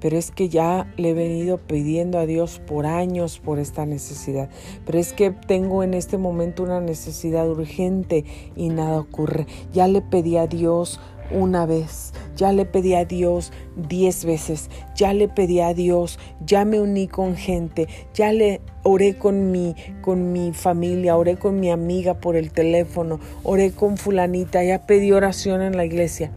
[0.00, 4.50] Pero es que ya le he venido pidiendo a Dios por años por esta necesidad.
[4.84, 8.24] Pero es que tengo en este momento una necesidad urgente
[8.56, 9.46] y nada ocurre.
[9.72, 10.98] Ya le pedí a Dios
[11.30, 16.64] una vez, ya le pedí a Dios diez veces, ya le pedí a Dios, ya
[16.64, 21.70] me uní con gente, ya le oré con mi, con mi familia, oré con mi
[21.70, 26.30] amiga por el teléfono, oré con fulanita, ya pedí oración en la iglesia.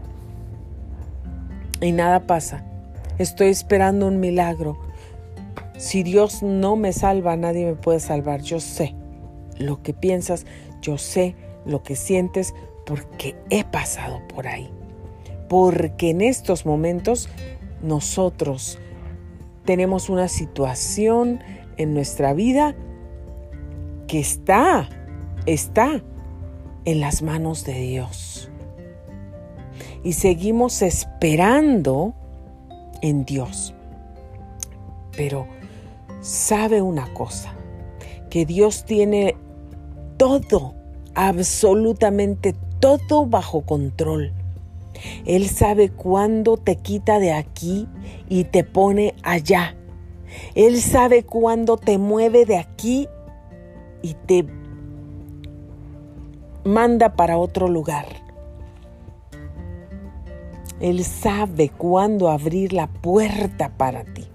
[1.81, 2.65] Y nada pasa.
[3.17, 4.77] Estoy esperando un milagro.
[5.77, 8.41] Si Dios no me salva, nadie me puede salvar.
[8.41, 8.95] Yo sé
[9.57, 10.45] lo que piensas,
[10.81, 12.53] yo sé lo que sientes,
[12.85, 14.69] porque he pasado por ahí
[15.49, 17.27] porque en estos momentos
[17.81, 18.79] nosotros
[19.65, 21.41] tenemos una situación
[21.77, 22.75] en nuestra vida
[24.07, 24.87] que está,
[25.45, 26.01] está
[26.85, 28.49] en las manos de Dios.
[30.03, 32.13] Y seguimos esperando
[33.01, 33.73] en Dios.
[35.15, 35.47] Pero
[36.21, 37.53] sabe una cosa,
[38.29, 39.35] que Dios tiene
[40.17, 40.73] todo,
[41.15, 44.38] absolutamente todo bajo control.
[45.25, 47.87] Él sabe cuándo te quita de aquí
[48.27, 49.75] y te pone allá.
[50.55, 53.07] Él sabe cuándo te mueve de aquí
[54.01, 54.45] y te
[56.63, 58.05] manda para otro lugar.
[60.79, 64.27] Él sabe cuándo abrir la puerta para ti.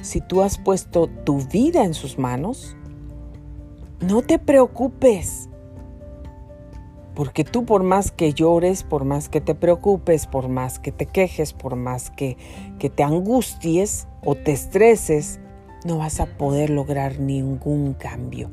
[0.00, 2.76] Si tú has puesto tu vida en sus manos,
[4.00, 5.48] no te preocupes.
[7.14, 11.06] Porque tú por más que llores, por más que te preocupes, por más que te
[11.06, 12.36] quejes, por más que,
[12.78, 15.38] que te angusties o te estreses,
[15.84, 18.50] no vas a poder lograr ningún cambio.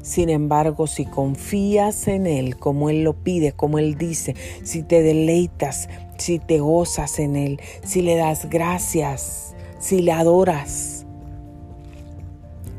[0.00, 5.02] Sin embargo, si confías en Él como Él lo pide, como Él dice, si te
[5.02, 11.06] deleitas, si te gozas en Él, si le das gracias, si le adoras,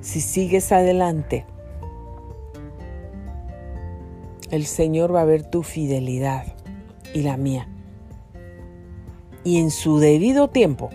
[0.01, 1.45] si sigues adelante,
[4.53, 6.45] el Señor va a ver tu fidelidad
[7.11, 7.67] y la mía.
[9.43, 10.91] Y en su debido tiempo,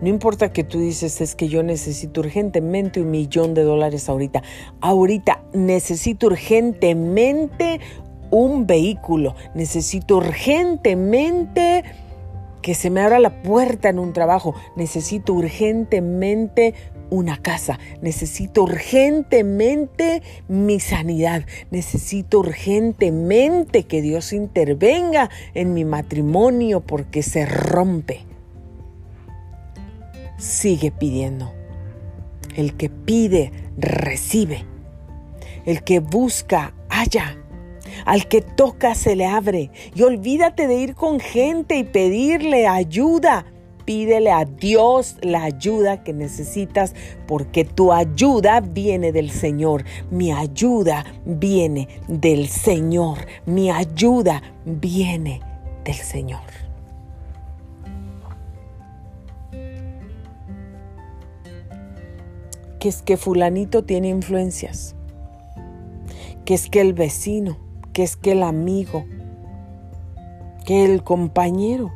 [0.00, 4.42] no importa que tú dices, es que yo necesito urgentemente un millón de dólares ahorita.
[4.80, 7.80] Ahorita necesito urgentemente
[8.30, 9.34] un vehículo.
[9.54, 11.84] Necesito urgentemente
[12.62, 14.54] que se me abra la puerta en un trabajo.
[14.74, 16.72] Necesito urgentemente
[17.10, 27.22] una casa, necesito urgentemente mi sanidad, necesito urgentemente que Dios intervenga en mi matrimonio porque
[27.22, 28.20] se rompe.
[30.38, 31.52] Sigue pidiendo.
[32.56, 34.64] El que pide, recibe.
[35.66, 37.36] El que busca, halla.
[38.06, 39.70] Al que toca, se le abre.
[39.94, 43.44] Y olvídate de ir con gente y pedirle ayuda
[43.90, 46.94] pídele a Dios la ayuda que necesitas
[47.26, 49.82] porque tu ayuda viene del Señor.
[50.12, 53.18] Mi ayuda viene del Señor.
[53.46, 55.40] Mi ayuda viene
[55.84, 56.38] del Señor.
[62.78, 64.94] Que es que fulanito tiene influencias.
[66.44, 67.58] Que es que el vecino,
[67.92, 69.04] que es que el amigo,
[70.64, 71.90] que el compañero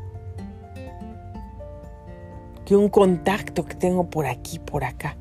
[2.64, 5.16] que un contacto que tengo por aquí, por acá.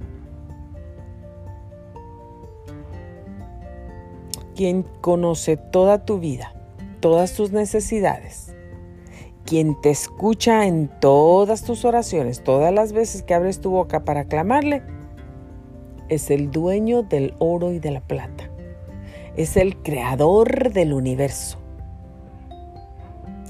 [4.56, 6.54] quien conoce toda tu vida,
[7.00, 8.56] todas tus necesidades,
[9.46, 14.26] quien te escucha en todas tus oraciones, todas las veces que abres tu boca para
[14.26, 14.84] clamarle,
[16.10, 18.50] es el dueño del oro y de la plata.
[19.36, 21.58] Es el creador del universo.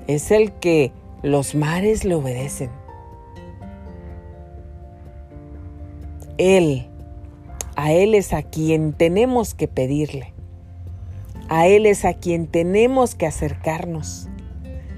[0.08, 2.70] Es el que los mares le obedecen.
[6.38, 6.88] Él,
[7.76, 10.34] a Él es a quien tenemos que pedirle.
[11.50, 14.30] A Él es a quien tenemos que acercarnos.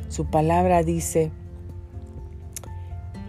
[0.09, 1.31] Su palabra dice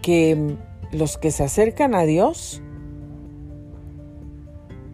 [0.01, 0.55] que
[0.91, 2.61] los que se acercan a Dios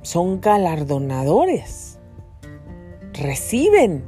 [0.01, 1.99] son galardonadores,
[3.13, 4.03] reciben,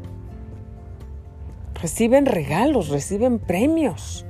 [1.80, 4.26] reciben regalos, reciben premios.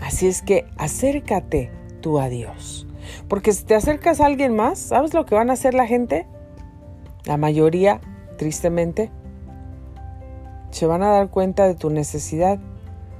[0.00, 1.70] Así es que acércate
[2.02, 2.86] tú a Dios.
[3.28, 6.26] Porque si te acercas a alguien más, ¿sabes lo que van a hacer la gente?
[7.24, 8.02] La mayoría,
[8.36, 9.10] tristemente,
[10.70, 12.58] se van a dar cuenta de tu necesidad,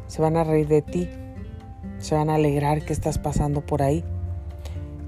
[0.06, 1.08] se van a reír de ti,
[1.98, 4.04] se van a alegrar que estás pasando por ahí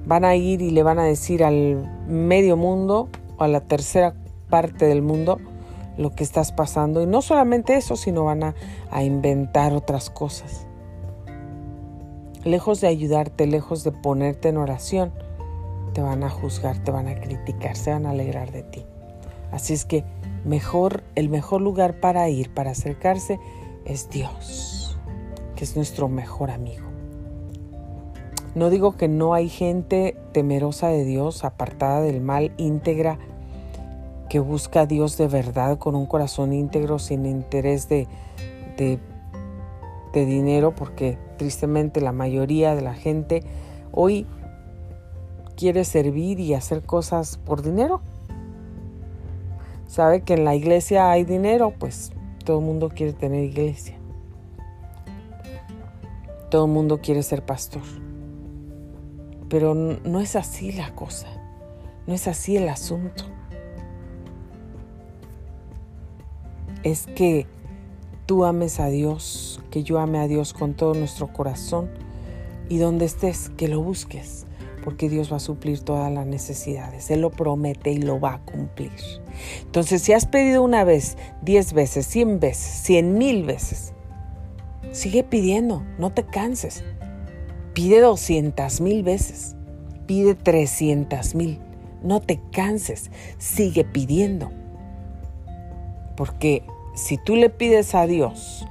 [0.07, 3.09] van a ir y le van a decir al medio mundo
[3.39, 4.14] o a la tercera
[4.51, 5.41] parte del mundo
[5.97, 7.03] lo que estás pasando.
[7.03, 8.55] Y no solamente eso, sino van a,
[9.03, 10.66] inventar otras cosas.
[12.45, 15.12] Lejos de ayudarte, lejos de ponerte en oración,
[15.95, 18.84] te van a juzgar, te van a criticar, se van a alegrar de ti.
[19.51, 20.05] Así es que
[20.45, 23.38] mejor, el mejor lugar para ir, para acercarse,
[23.84, 24.99] es Dios,
[25.57, 26.84] que es nuestro mejor amigo.
[28.55, 33.18] No digo que no hay gente temerosa de Dios, apartada del mal, íntegra,
[34.28, 38.07] que busca a Dios de verdad con un corazón íntegro, sin interés de,
[38.76, 38.99] de,
[40.12, 43.43] dinero, porque tristemente la mayoría de la gente
[43.93, 44.26] hoy
[45.57, 48.01] quiere servir y hacer cosas por dinero.
[49.87, 52.12] Sabe que en la iglesia hay dinero, pues
[52.45, 53.97] todo el mundo quiere tener iglesia.
[56.51, 57.82] Todo el mundo quiere ser pastor.
[59.49, 61.28] Pero no es así la cosa,
[62.07, 63.24] no es así el asunto.
[66.82, 67.47] Es que
[68.27, 71.91] tú ames a Dios, que yo ame a Dios con todo nuestro corazón
[72.68, 74.47] y donde estés, que lo busques,
[74.83, 77.11] porque Dios va a suplir todas las necesidades.
[77.11, 78.93] Él lo promete y lo va a cumplir.
[79.62, 83.93] Entonces, si has pedido una vez, diez veces, cien veces, cien mil veces,
[84.93, 86.85] sigue pidiendo, no te canses.
[87.75, 89.57] Pide 200 mil veces,
[90.07, 91.59] pide 300 mil.
[92.03, 94.51] No te canses, sigue pidiendo.
[96.16, 96.62] Porque
[96.95, 98.64] si tú le pides a Dios,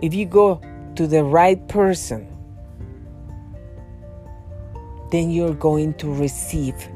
[0.00, 0.60] if you go
[0.94, 2.26] to the right person,
[5.10, 6.88] then you're going to receive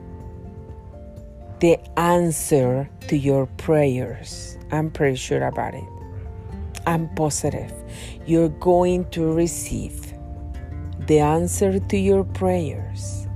[1.60, 4.56] the answer to your prayers.
[4.72, 5.84] I'm pretty sure about it.
[6.86, 7.72] I'm positive.
[8.26, 10.14] You're going to receive
[11.06, 13.26] the answer to your prayers.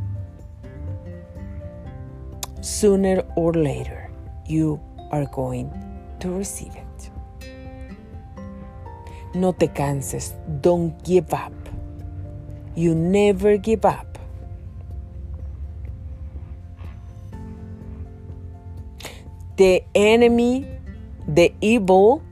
[2.61, 4.11] Sooner or later,
[4.47, 4.80] you
[5.11, 5.70] are going
[6.20, 6.84] to receive it.
[9.35, 10.32] No te canses.
[10.61, 11.53] Don't give up.
[12.76, 14.18] You never give up.
[19.57, 20.66] The enemy,
[21.28, 22.22] the evil,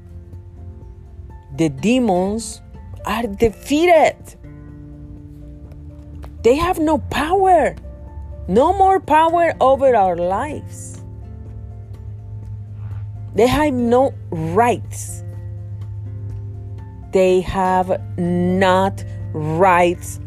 [1.56, 2.60] the demons
[3.04, 4.16] are defeated.
[6.42, 7.76] They have no power,
[8.48, 11.00] no more power over our lives.
[13.34, 15.21] They have no rights.
[17.12, 20.20] They have not rights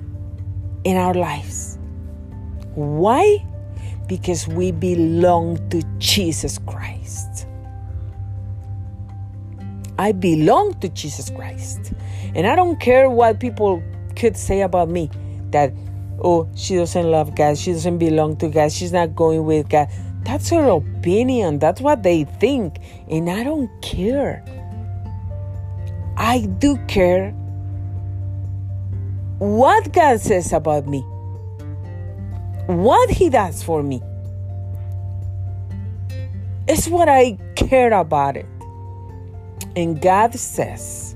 [0.83, 1.77] in our lives.
[2.75, 3.45] Why?
[4.07, 7.47] Because we belong to Jesus Christ.
[9.97, 11.93] I belong to Jesus Christ.
[12.36, 13.81] And I don't care what people
[14.15, 15.09] could say about me
[15.51, 15.71] that
[16.21, 19.89] oh, she doesn't love God, she doesn't belong to God, she's not going with God.
[20.23, 22.77] That's her opinion, that's what they think,
[23.09, 24.43] and I don't care.
[26.18, 27.32] I do care
[29.39, 31.01] what God says about me,
[32.68, 34.01] what He does for me.
[36.68, 38.45] It's what I care about it.
[39.76, 41.16] And God says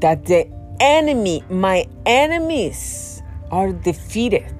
[0.00, 4.52] that the enemy, my enemies, are defeated.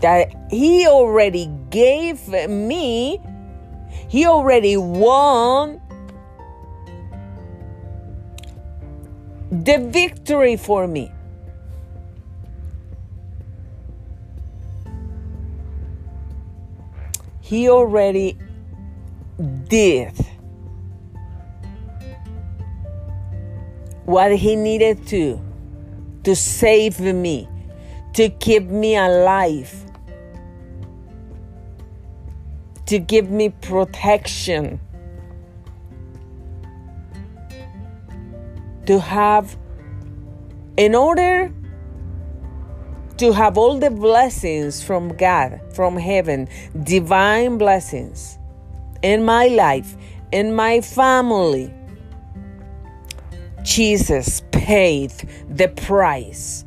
[0.00, 3.20] That He already gave me,
[4.08, 5.80] He already won
[9.62, 11.12] the victory for me.
[17.40, 18.36] He already
[19.68, 20.12] did
[24.06, 25.40] what He needed to
[26.24, 27.46] to save me,
[28.14, 29.72] to keep me alive,
[32.86, 34.80] to give me protection,
[38.86, 39.56] to have,
[40.76, 41.52] in order
[43.18, 46.48] to have all the blessings from God, from heaven,
[46.82, 48.38] divine blessings
[49.02, 49.96] in my life,
[50.32, 51.72] in my family.
[53.62, 55.10] Jesus paid
[55.48, 56.64] the price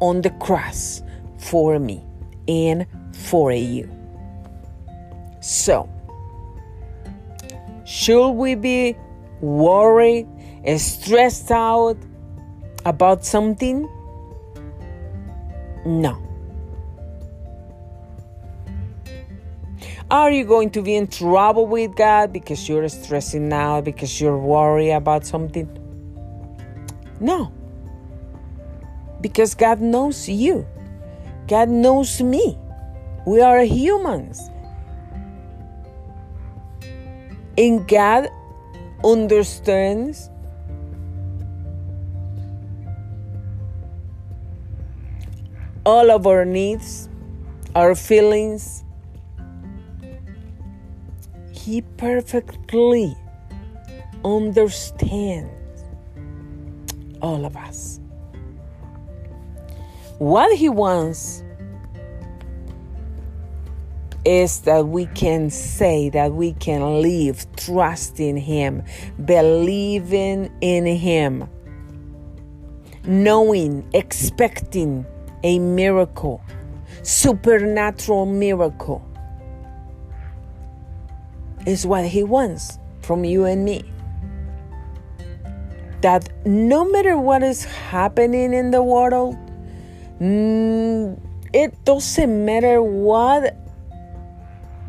[0.00, 1.02] on the cross
[1.38, 2.04] for me
[2.46, 3.90] and for you.
[5.40, 5.88] So,
[7.84, 8.96] should we be
[9.40, 10.26] worried,
[10.78, 11.96] stressed out
[12.84, 13.88] about something?
[15.86, 16.22] No.
[20.10, 24.38] Are you going to be in trouble with God because you're stressing out, because you're
[24.38, 25.68] worried about something?
[27.20, 27.52] No.
[29.20, 30.66] Because God knows you,
[31.46, 32.56] God knows me.
[33.26, 34.50] We are humans.
[37.58, 38.28] And God
[39.04, 40.30] understands
[45.88, 47.08] all of our needs,
[47.74, 48.84] our feelings.
[51.50, 53.16] He perfectly
[54.22, 55.50] understands
[57.22, 58.00] all of us.
[60.18, 61.42] What He wants
[64.26, 68.82] is that we can say that we can live trusting Him,
[69.24, 71.48] believing in Him,
[73.06, 75.06] knowing, expecting
[75.42, 76.42] a miracle,
[77.02, 79.04] supernatural miracle,
[81.66, 83.82] is what He wants from you and me.
[86.00, 89.36] That no matter what is happening in the world,
[90.20, 91.18] mm,
[91.52, 93.56] it doesn't matter what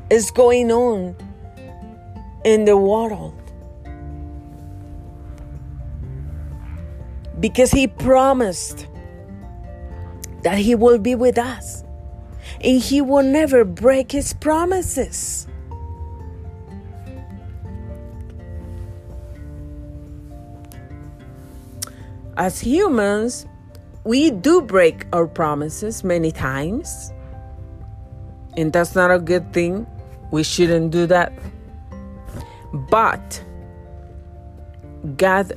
[0.10, 1.16] is going on
[2.44, 3.36] in the world.
[7.40, 8.88] Because he promised
[10.44, 11.84] that he will be with us
[12.62, 15.48] and he will never break his promises.
[22.38, 23.46] As humans,
[24.06, 27.12] we do break our promises many times,
[28.56, 29.86] and that's not a good thing.
[30.32, 31.34] We shouldn't do that.
[32.74, 33.44] But
[35.18, 35.52] God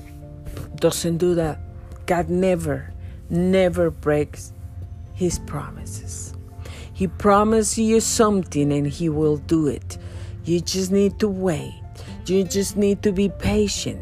[0.77, 1.61] doesn't do that.
[2.07, 2.93] God never,
[3.31, 4.52] never breaks
[5.23, 6.35] his promises.
[6.93, 9.99] He promised you something and he will do it.
[10.45, 11.81] You just need to wait.
[12.27, 14.01] You just need to be patient.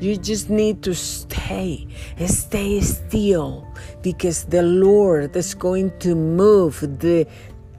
[0.00, 1.86] You just need to stay,
[2.26, 3.66] stay still,
[4.02, 7.26] because the Lord is going to move the,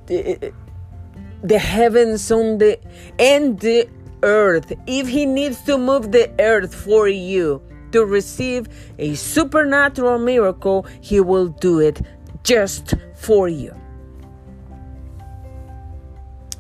[0.08, 0.54] the
[1.42, 2.78] the heavens on the
[3.18, 3.88] and the
[4.24, 7.62] earth if he needs to move the earth for you
[7.94, 8.68] to receive
[8.98, 12.02] a supernatural miracle he will do it
[12.50, 13.74] just for you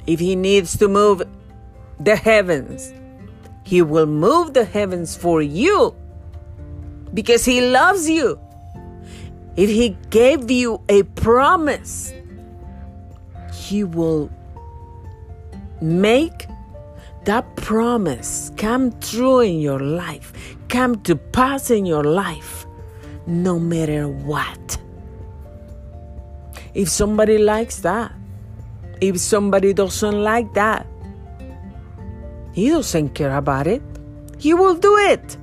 [0.05, 1.23] if he needs to move
[1.99, 2.93] the heavens
[3.63, 5.95] he will move the heavens for you
[7.13, 8.39] because he loves you
[9.55, 12.13] if he gave you a promise
[13.53, 14.29] he will
[15.81, 16.47] make
[17.25, 20.33] that promise come true in your life,
[20.67, 22.65] come to pass in your life,
[23.27, 24.78] no matter what.
[26.73, 28.11] If somebody likes that,
[29.01, 30.85] if somebody doesn't like that,
[32.51, 33.81] he doesn't care about it.
[34.37, 35.37] He will do it.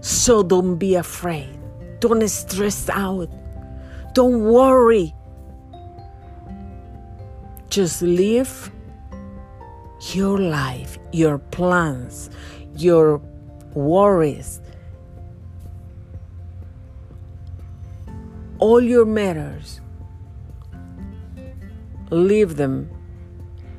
[0.00, 1.58] So don't be afraid.
[2.00, 3.28] Don't stress out.
[4.14, 5.14] Don't worry.
[7.68, 8.70] Just live
[10.14, 12.30] your life, your plans,
[12.76, 13.20] your
[13.74, 14.60] worries,
[18.58, 19.80] all your matters.
[22.10, 22.90] Leave them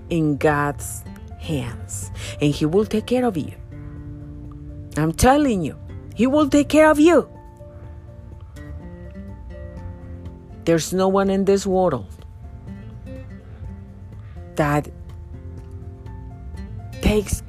[0.09, 1.03] in God's
[1.39, 2.11] hands,
[2.41, 3.53] and He will take care of you.
[4.97, 5.78] I'm telling you,
[6.15, 7.30] He will take care of you.
[10.65, 12.13] There's no one in this world
[14.55, 14.89] that
[17.01, 17.41] takes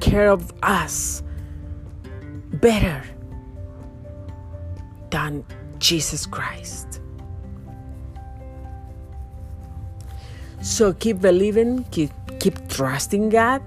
[0.00, 1.22] care of us
[2.60, 3.02] better
[5.10, 5.44] than
[5.82, 7.00] Jesus Christ.
[10.62, 13.60] So keep believing, keep, keep trusting God,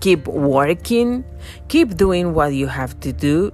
[0.00, 1.24] keep working,
[1.68, 3.52] keep doing what you have to do.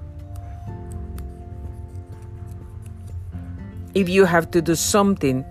[3.94, 5.44] If you have to do something,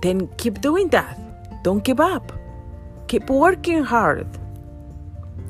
[0.00, 1.20] then keep doing that.
[1.62, 2.32] Don't give up.
[3.06, 4.26] Keep working hard.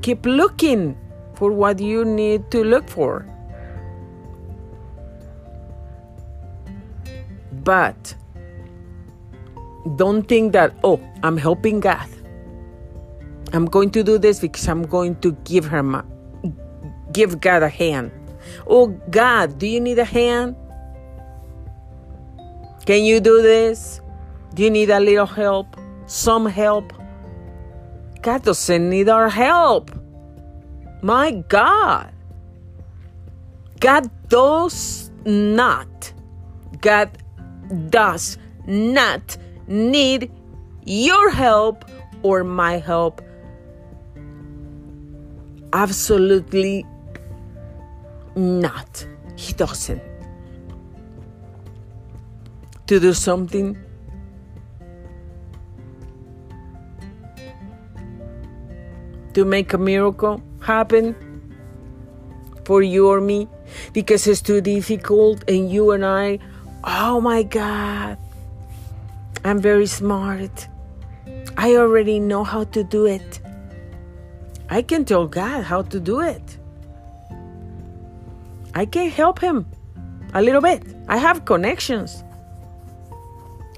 [0.02, 0.98] Keep looking
[1.34, 3.24] for what you need to look for.
[7.68, 8.14] But
[9.96, 12.08] don't think that, oh, I'm helping God.
[13.52, 16.02] I'm going to do this because I'm going to give her my,
[17.12, 18.10] give God a hand.
[18.66, 20.56] Oh God, do you need a hand?
[22.86, 24.00] Can you do this?
[24.54, 25.76] Do you need a little help?
[26.06, 26.94] Some help?
[28.22, 29.90] God doesn't need our help.
[31.02, 32.14] My God.
[33.78, 36.14] God does not.
[36.80, 37.10] God
[37.90, 40.30] does not need
[40.84, 41.84] your help
[42.22, 43.22] or my help.
[45.72, 46.86] Absolutely
[48.34, 49.06] not.
[49.36, 50.02] He doesn't.
[52.86, 53.76] To do something
[59.34, 61.14] to make a miracle happen
[62.64, 63.46] for you or me
[63.92, 66.38] because it's too difficult and you and I,
[66.84, 68.18] oh my God,
[69.44, 70.68] I'm very smart.
[71.56, 73.40] I already know how to do it.
[74.70, 76.58] I can tell God how to do it.
[78.74, 79.66] I can help Him
[80.34, 80.82] a little bit.
[81.08, 82.22] I have connections.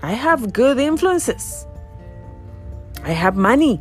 [0.03, 1.67] I have good influences.
[3.05, 3.81] I have money.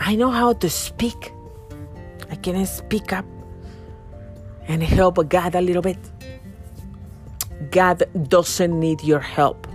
[0.00, 1.32] I know how to speak.
[2.30, 3.26] I can speak up
[4.66, 5.98] and help God a little bit.
[7.70, 9.66] God doesn't need your help.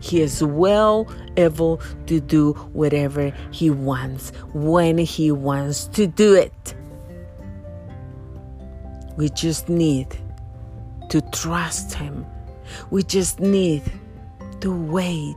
[0.00, 6.74] He is well able to do whatever He wants when He wants to do it.
[9.16, 10.16] We just need
[11.08, 12.24] to trust Him.
[12.90, 13.82] We just need
[14.60, 15.36] to wait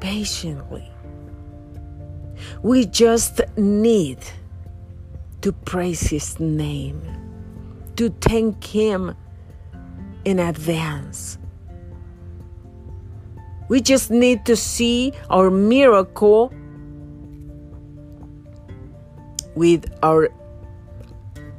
[0.00, 0.90] patiently.
[2.62, 4.18] We just need
[5.42, 7.02] to praise His name,
[7.96, 9.14] to thank Him
[10.24, 11.38] in advance.
[13.68, 16.52] We just need to see our miracle
[19.54, 20.30] with our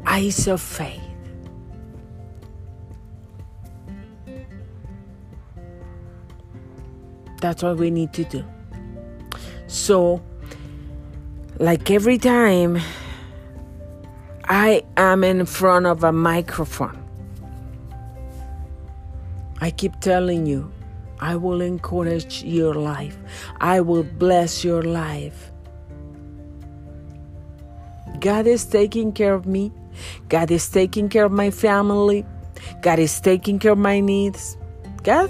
[0.05, 0.99] eyes of faith.
[7.39, 8.45] That's what we need to do.
[9.68, 10.22] So,
[11.59, 12.80] like every time
[14.45, 17.01] I am in front of a microphone,
[19.62, 20.72] I keep telling you,
[21.20, 23.16] I will encourage your life.
[23.62, 25.51] I will bless your life.
[28.20, 29.72] God is taking care of me.
[30.30, 32.26] God is taking care of my family.
[32.82, 34.57] God is taking care of my needs.
[35.03, 35.30] God,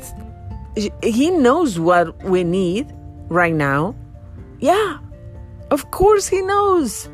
[1.04, 2.88] He knows what we need
[3.28, 3.96] right now.
[4.60, 5.00] Yeah,
[5.72, 7.10] of course He knows.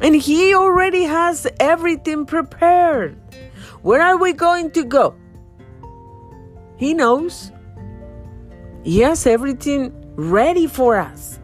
[0.00, 3.18] And He already has everything prepared.
[3.82, 5.14] Where are we going to go?
[6.78, 7.52] He knows.
[8.84, 11.40] He has everything ready for us.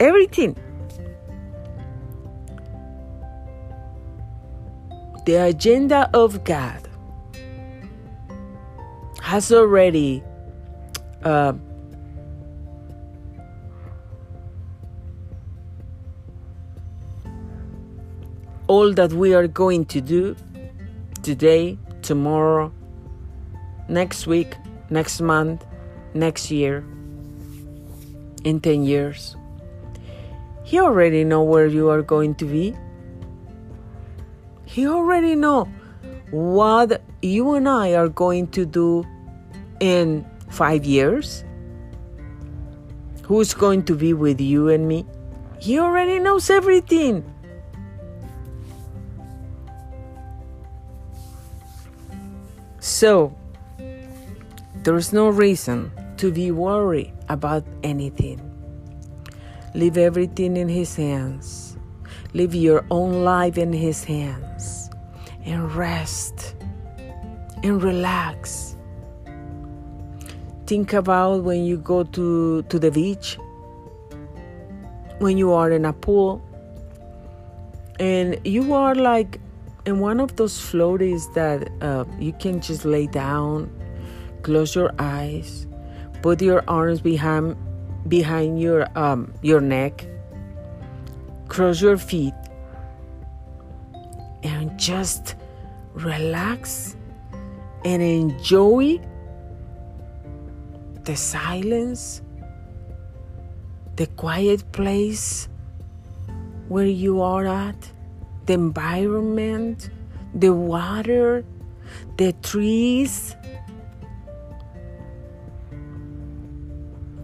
[0.00, 0.56] Everything.
[5.26, 6.88] The agenda of God
[9.20, 10.22] has already
[11.22, 11.52] uh,
[18.66, 20.36] all that we are going to do
[21.22, 22.72] today, tomorrow,
[23.88, 24.56] next week,
[24.90, 25.64] next month,
[26.14, 26.84] next year,
[28.44, 29.36] in 10 years.
[30.62, 32.74] He already know where you are going to be.
[34.64, 35.68] He already know
[36.30, 39.04] what you and I are going to do
[39.80, 41.44] in 5 years.
[43.22, 45.06] Who's going to be with you and me?
[45.58, 47.24] He already knows everything.
[52.80, 53.34] So,
[54.84, 58.38] there's no reason to be worried about anything.
[59.74, 61.78] Leave everything in His hands.
[62.34, 64.90] Leave your own life in His hands.
[65.46, 66.54] And rest.
[67.62, 68.76] And relax.
[70.66, 73.38] Think about when you go to, to the beach,
[75.18, 76.42] when you are in a pool,
[77.98, 79.40] and you are like
[79.86, 83.70] in one of those floaties that uh, you can just lay down
[84.44, 85.66] Close your eyes.
[86.20, 87.56] Put your arms behind
[88.06, 90.06] behind your um your neck.
[91.48, 92.34] Cross your feet.
[94.42, 95.34] And just
[95.94, 96.94] relax
[97.86, 99.00] and enjoy
[101.04, 102.20] the silence,
[103.96, 105.48] the quiet place
[106.68, 107.90] where you are at,
[108.44, 109.88] the environment,
[110.34, 111.46] the water,
[112.18, 113.36] the trees,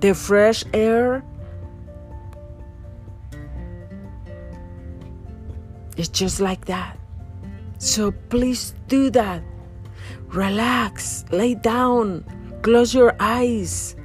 [0.01, 1.22] the fresh air.
[5.96, 6.98] It's just like that.
[7.78, 9.42] So please do that.
[10.28, 12.24] Relax, lay down,
[12.62, 13.96] close your eyes.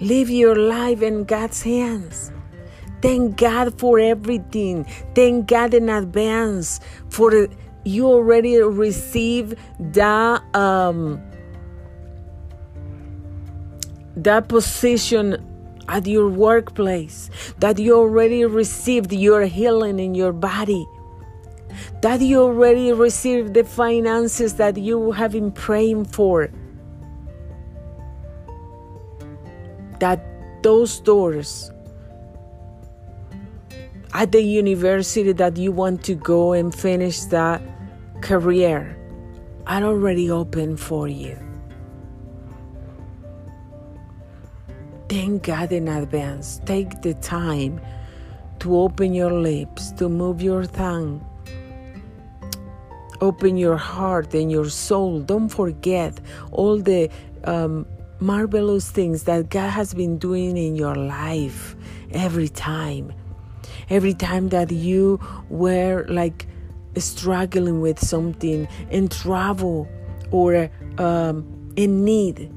[0.00, 2.32] Leave your life in God's hands.
[3.02, 4.84] Thank God for everything.
[5.14, 7.48] Thank God in advance for
[7.84, 11.20] you already receive the um,
[14.24, 15.46] that position
[15.88, 20.86] at your workplace, that you already received your healing in your body,
[22.02, 26.48] that you already received the finances that you have been praying for,
[29.98, 30.24] that
[30.62, 31.70] those doors
[34.12, 37.62] at the university that you want to go and finish that
[38.20, 38.96] career
[39.66, 41.49] are already open for you.
[45.10, 46.60] Thank God in advance.
[46.66, 47.80] Take the time
[48.60, 51.26] to open your lips, to move your tongue.
[53.20, 55.18] Open your heart and your soul.
[55.18, 56.20] Don't forget
[56.52, 57.10] all the
[57.42, 57.86] um,
[58.20, 61.74] marvelous things that God has been doing in your life
[62.12, 63.12] every time
[63.88, 66.46] every time that you were like
[66.96, 69.88] struggling with something in trouble
[70.30, 72.52] or um, in need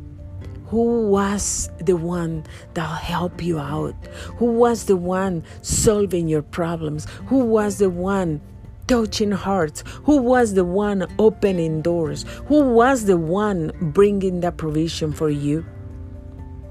[0.73, 2.43] who was the one
[2.73, 3.93] that helped you out?
[4.37, 7.05] Who was the one solving your problems?
[7.27, 8.41] Who was the one
[8.87, 9.83] touching hearts?
[10.05, 12.25] Who was the one opening doors?
[12.47, 15.63] Who was the one bringing that provision for you?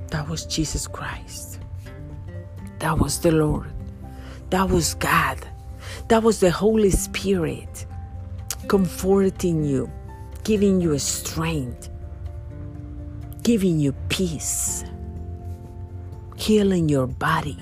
[0.09, 1.61] That was jesus christ.
[2.81, 3.73] That was the lord.
[4.51, 5.47] That was God.
[6.09, 7.87] That was the Holy Spirit
[8.67, 9.89] comforting you,
[10.43, 11.89] giving you strength,
[13.43, 14.85] giving you peace,
[16.37, 17.59] healing your body.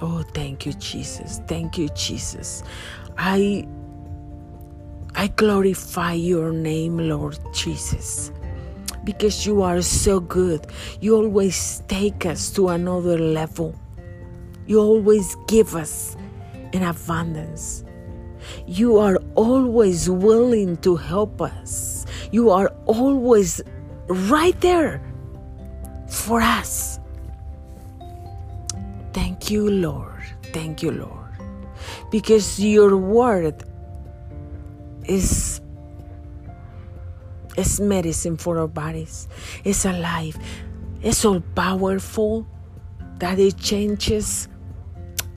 [0.00, 1.40] Oh, thank you, Jesus.
[1.46, 2.62] Thank you, Jesus.
[3.16, 3.66] I
[5.14, 8.32] I glorify your name, Lord Jesus
[9.04, 10.66] because you are so good.
[11.00, 13.74] You always take us to another level.
[14.66, 16.16] You always give us
[16.72, 17.84] in abundance.
[18.66, 21.93] You are always willing to help us.
[22.30, 23.60] You are always
[24.08, 25.02] right there
[26.08, 26.98] for us.
[29.12, 30.22] Thank you, Lord.
[30.52, 31.30] Thank you, Lord.
[32.10, 33.62] Because your word
[35.06, 35.60] is
[37.56, 39.28] it's medicine for our bodies.
[39.62, 40.36] It's alive.
[41.02, 42.46] It's so powerful
[43.18, 44.48] that it changes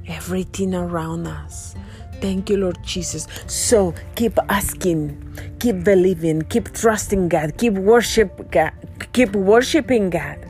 [0.07, 1.75] everything around us.
[2.19, 3.27] Thank you, Lord Jesus.
[3.45, 5.15] So keep asking,
[5.59, 8.73] keep believing, keep trusting God, keep worship God,
[9.13, 10.43] keep worshiping God.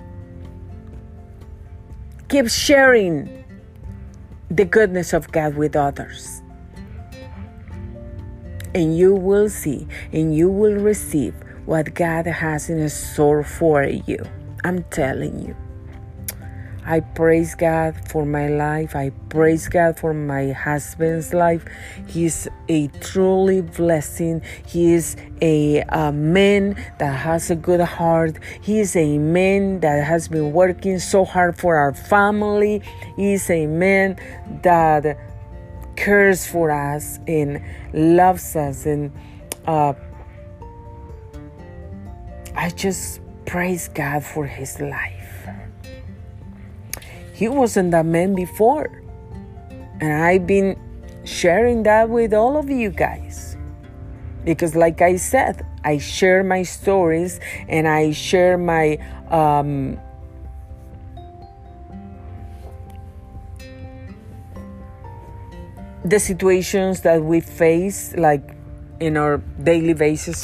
[2.29, 3.43] Keep sharing
[4.51, 6.41] the goodness of God with others.
[8.75, 11.33] And you will see and you will receive
[11.65, 14.23] what God has in store for you.
[14.63, 15.55] I'm telling you.
[16.87, 18.95] I praise God for my life.
[18.95, 21.65] I praise God for my husband's life.
[22.07, 24.41] He's a truly blessing.
[24.65, 28.39] He is a, a, man that has a good heart.
[28.61, 32.81] He is a man that has been working so hard for our family.
[33.17, 34.15] He is a man
[34.63, 35.19] that
[35.97, 37.61] cares for us and
[37.93, 39.11] loves us and
[39.65, 39.93] uh,
[42.55, 45.16] I just praise God for his life.
[47.37, 48.89] He wasn't that man before.
[50.01, 50.75] And I've been
[51.23, 53.55] sharing that with all of you guys.
[54.43, 58.97] Because, like I said, I share my stories and I share my
[59.29, 59.99] um,
[66.03, 68.55] the situations that we face, like
[68.99, 70.43] in our daily basis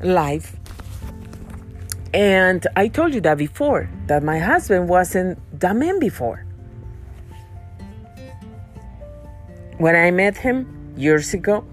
[0.00, 0.57] life.
[2.14, 6.44] And I told you that before, that my husband wasn't that man before.
[9.76, 11.64] When I met him years ago,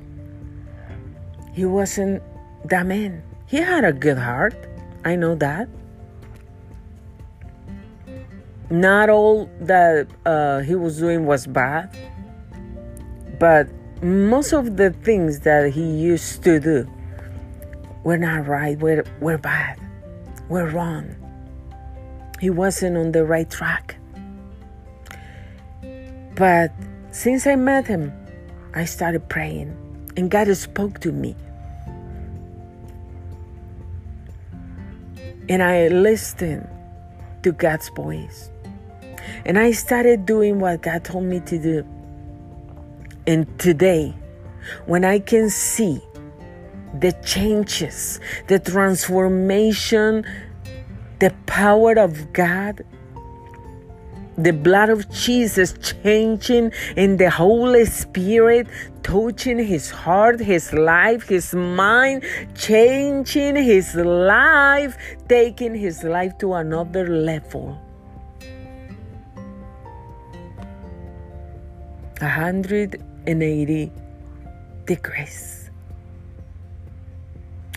[1.54, 2.22] he wasn't
[2.66, 3.24] that man.
[3.48, 4.56] He had a good heart.
[5.06, 5.70] I know that.
[8.70, 11.96] Not all that uh, he was doing was bad,
[13.40, 13.68] but
[14.04, 16.90] most of the things that he used to do
[18.04, 19.80] were not right, were, were bad,
[20.50, 21.16] were wrong.
[22.40, 23.98] He wasn't on the right track.
[26.36, 26.72] But
[27.12, 28.12] since I met him,
[28.74, 29.74] I started praying,
[30.18, 31.36] and God spoke to me.
[35.48, 36.68] And I listened
[37.44, 38.50] to God's voice.
[39.46, 41.86] And I started doing what God told me to do.
[43.28, 44.14] And today,
[44.88, 46.02] when I can see
[47.00, 50.26] the changes, the transformation,
[51.20, 52.84] the power of God,
[54.38, 55.74] the blood of Jesus
[56.04, 58.68] changing in the Holy Spirit,
[59.02, 62.24] touching his heart, his life, his mind,
[62.54, 64.98] changing his life,
[65.30, 67.80] taking his life to another level.
[72.22, 73.92] A 180
[74.86, 75.55] degrees.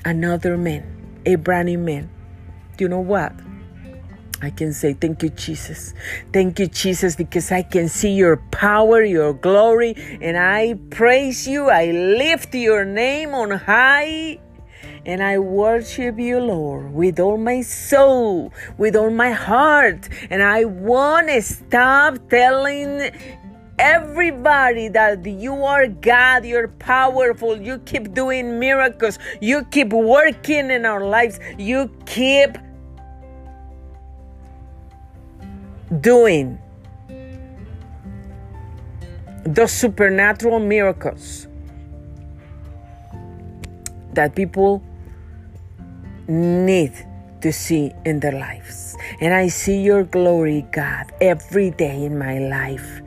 [0.08, 2.08] Another man, a brand new man.
[2.78, 3.34] You know what?
[4.40, 5.92] I can say, Thank you, Jesus.
[6.32, 11.68] Thank you, Jesus, because I can see your power, your glory, and I praise you.
[11.68, 14.40] I lift your name on high.
[15.04, 20.08] And I worship you, Lord, with all my soul, with all my heart.
[20.30, 23.10] And I won't stop telling
[23.78, 30.84] everybody that you are God, you're powerful, you keep doing miracles, you keep working in
[30.84, 32.58] our lives, you keep
[36.00, 36.58] doing
[39.44, 41.46] those supernatural miracles
[44.12, 44.82] that people
[46.26, 46.92] need
[47.40, 48.96] to see in their lives.
[49.20, 53.00] And I see your glory, God, every day in my life.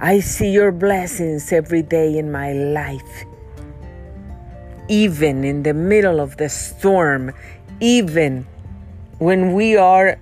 [0.00, 3.24] I see your blessings every day in my life.
[4.88, 7.32] Even in the middle of the storm,
[7.80, 8.46] even
[9.18, 10.18] when we are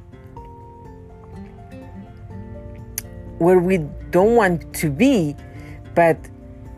[3.38, 3.78] where we
[4.10, 5.34] don't want to be,
[5.94, 6.16] but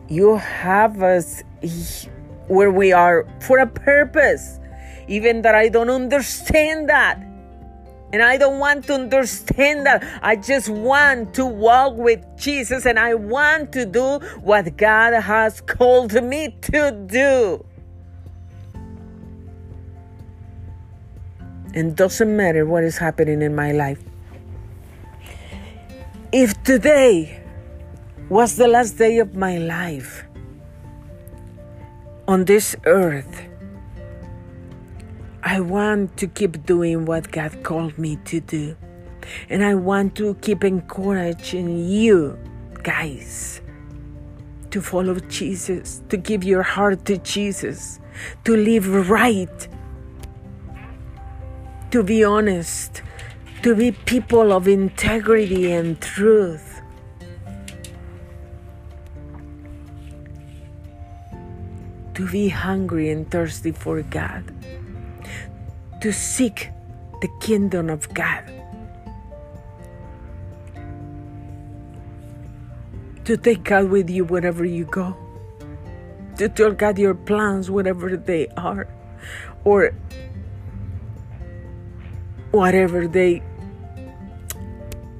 [0.08, 1.42] you have us
[2.48, 4.60] where we are for a purpose,
[5.08, 7.20] even that I don't understand that.
[8.14, 10.04] And I don't want to understand that.
[10.22, 15.60] I just want to walk with Jesus and I want to do what God has
[15.60, 17.66] called me to do.
[21.74, 23.98] And doesn't matter what is happening in my life.
[26.30, 27.42] If today
[28.28, 30.22] was the last day of my life
[32.28, 33.42] on this earth,
[35.46, 38.74] I want to keep doing what God called me to do.
[39.50, 42.38] And I want to keep encouraging you
[42.82, 43.60] guys
[44.70, 48.00] to follow Jesus, to give your heart to Jesus,
[48.44, 49.68] to live right,
[51.90, 53.02] to be honest,
[53.62, 56.80] to be people of integrity and truth.
[62.14, 64.53] To be hungry and thirsty for God
[66.04, 66.68] to seek
[67.22, 68.44] the kingdom of God,
[73.24, 75.16] to take God with you wherever you go,
[76.36, 78.86] to tell God your plans, whatever they are,
[79.64, 79.94] or
[82.50, 83.42] whatever they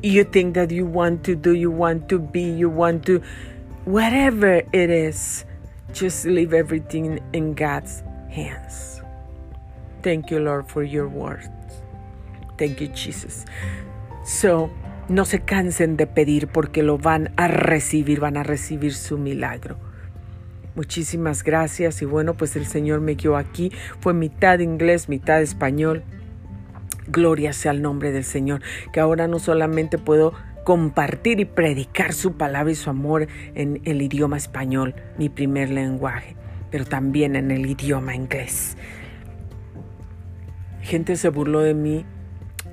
[0.02, 3.22] you think that you want to do, you want to be, you want to,
[3.86, 5.46] whatever it is,
[5.94, 8.93] just leave everything in God's hands.
[10.04, 11.48] Thank you, Lord, for your words.
[12.58, 13.46] Thank you, Jesus.
[14.22, 14.70] So,
[15.08, 19.78] no se cansen de pedir porque lo van a recibir, van a recibir su milagro.
[20.74, 23.72] Muchísimas gracias y bueno, pues el Señor me guió aquí.
[24.00, 26.04] Fue mitad inglés, mitad español.
[27.06, 28.60] Gloria sea el nombre del Señor,
[28.92, 30.34] que ahora no solamente puedo
[30.64, 36.36] compartir y predicar su palabra y su amor en el idioma español, mi primer lenguaje,
[36.70, 38.76] pero también en el idioma inglés.
[40.84, 42.04] Gente se burló de mí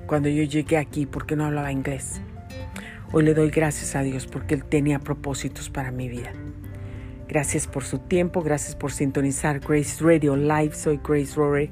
[0.06, 2.20] cuando yo llegué aquí porque no hablaba inglés.
[3.10, 6.30] Hoy le doy gracias a Dios porque Él tenía propósitos para mi vida.
[7.26, 10.74] Gracias por su tiempo, gracias por sintonizar Grace Radio Live.
[10.74, 11.70] Soy Grace Rorick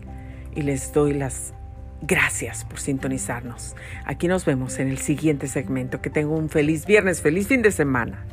[0.56, 1.52] y les doy las
[2.00, 3.76] gracias por sintonizarnos.
[4.06, 6.00] Aquí nos vemos en el siguiente segmento.
[6.00, 8.24] Que tenga un feliz viernes, feliz fin de semana.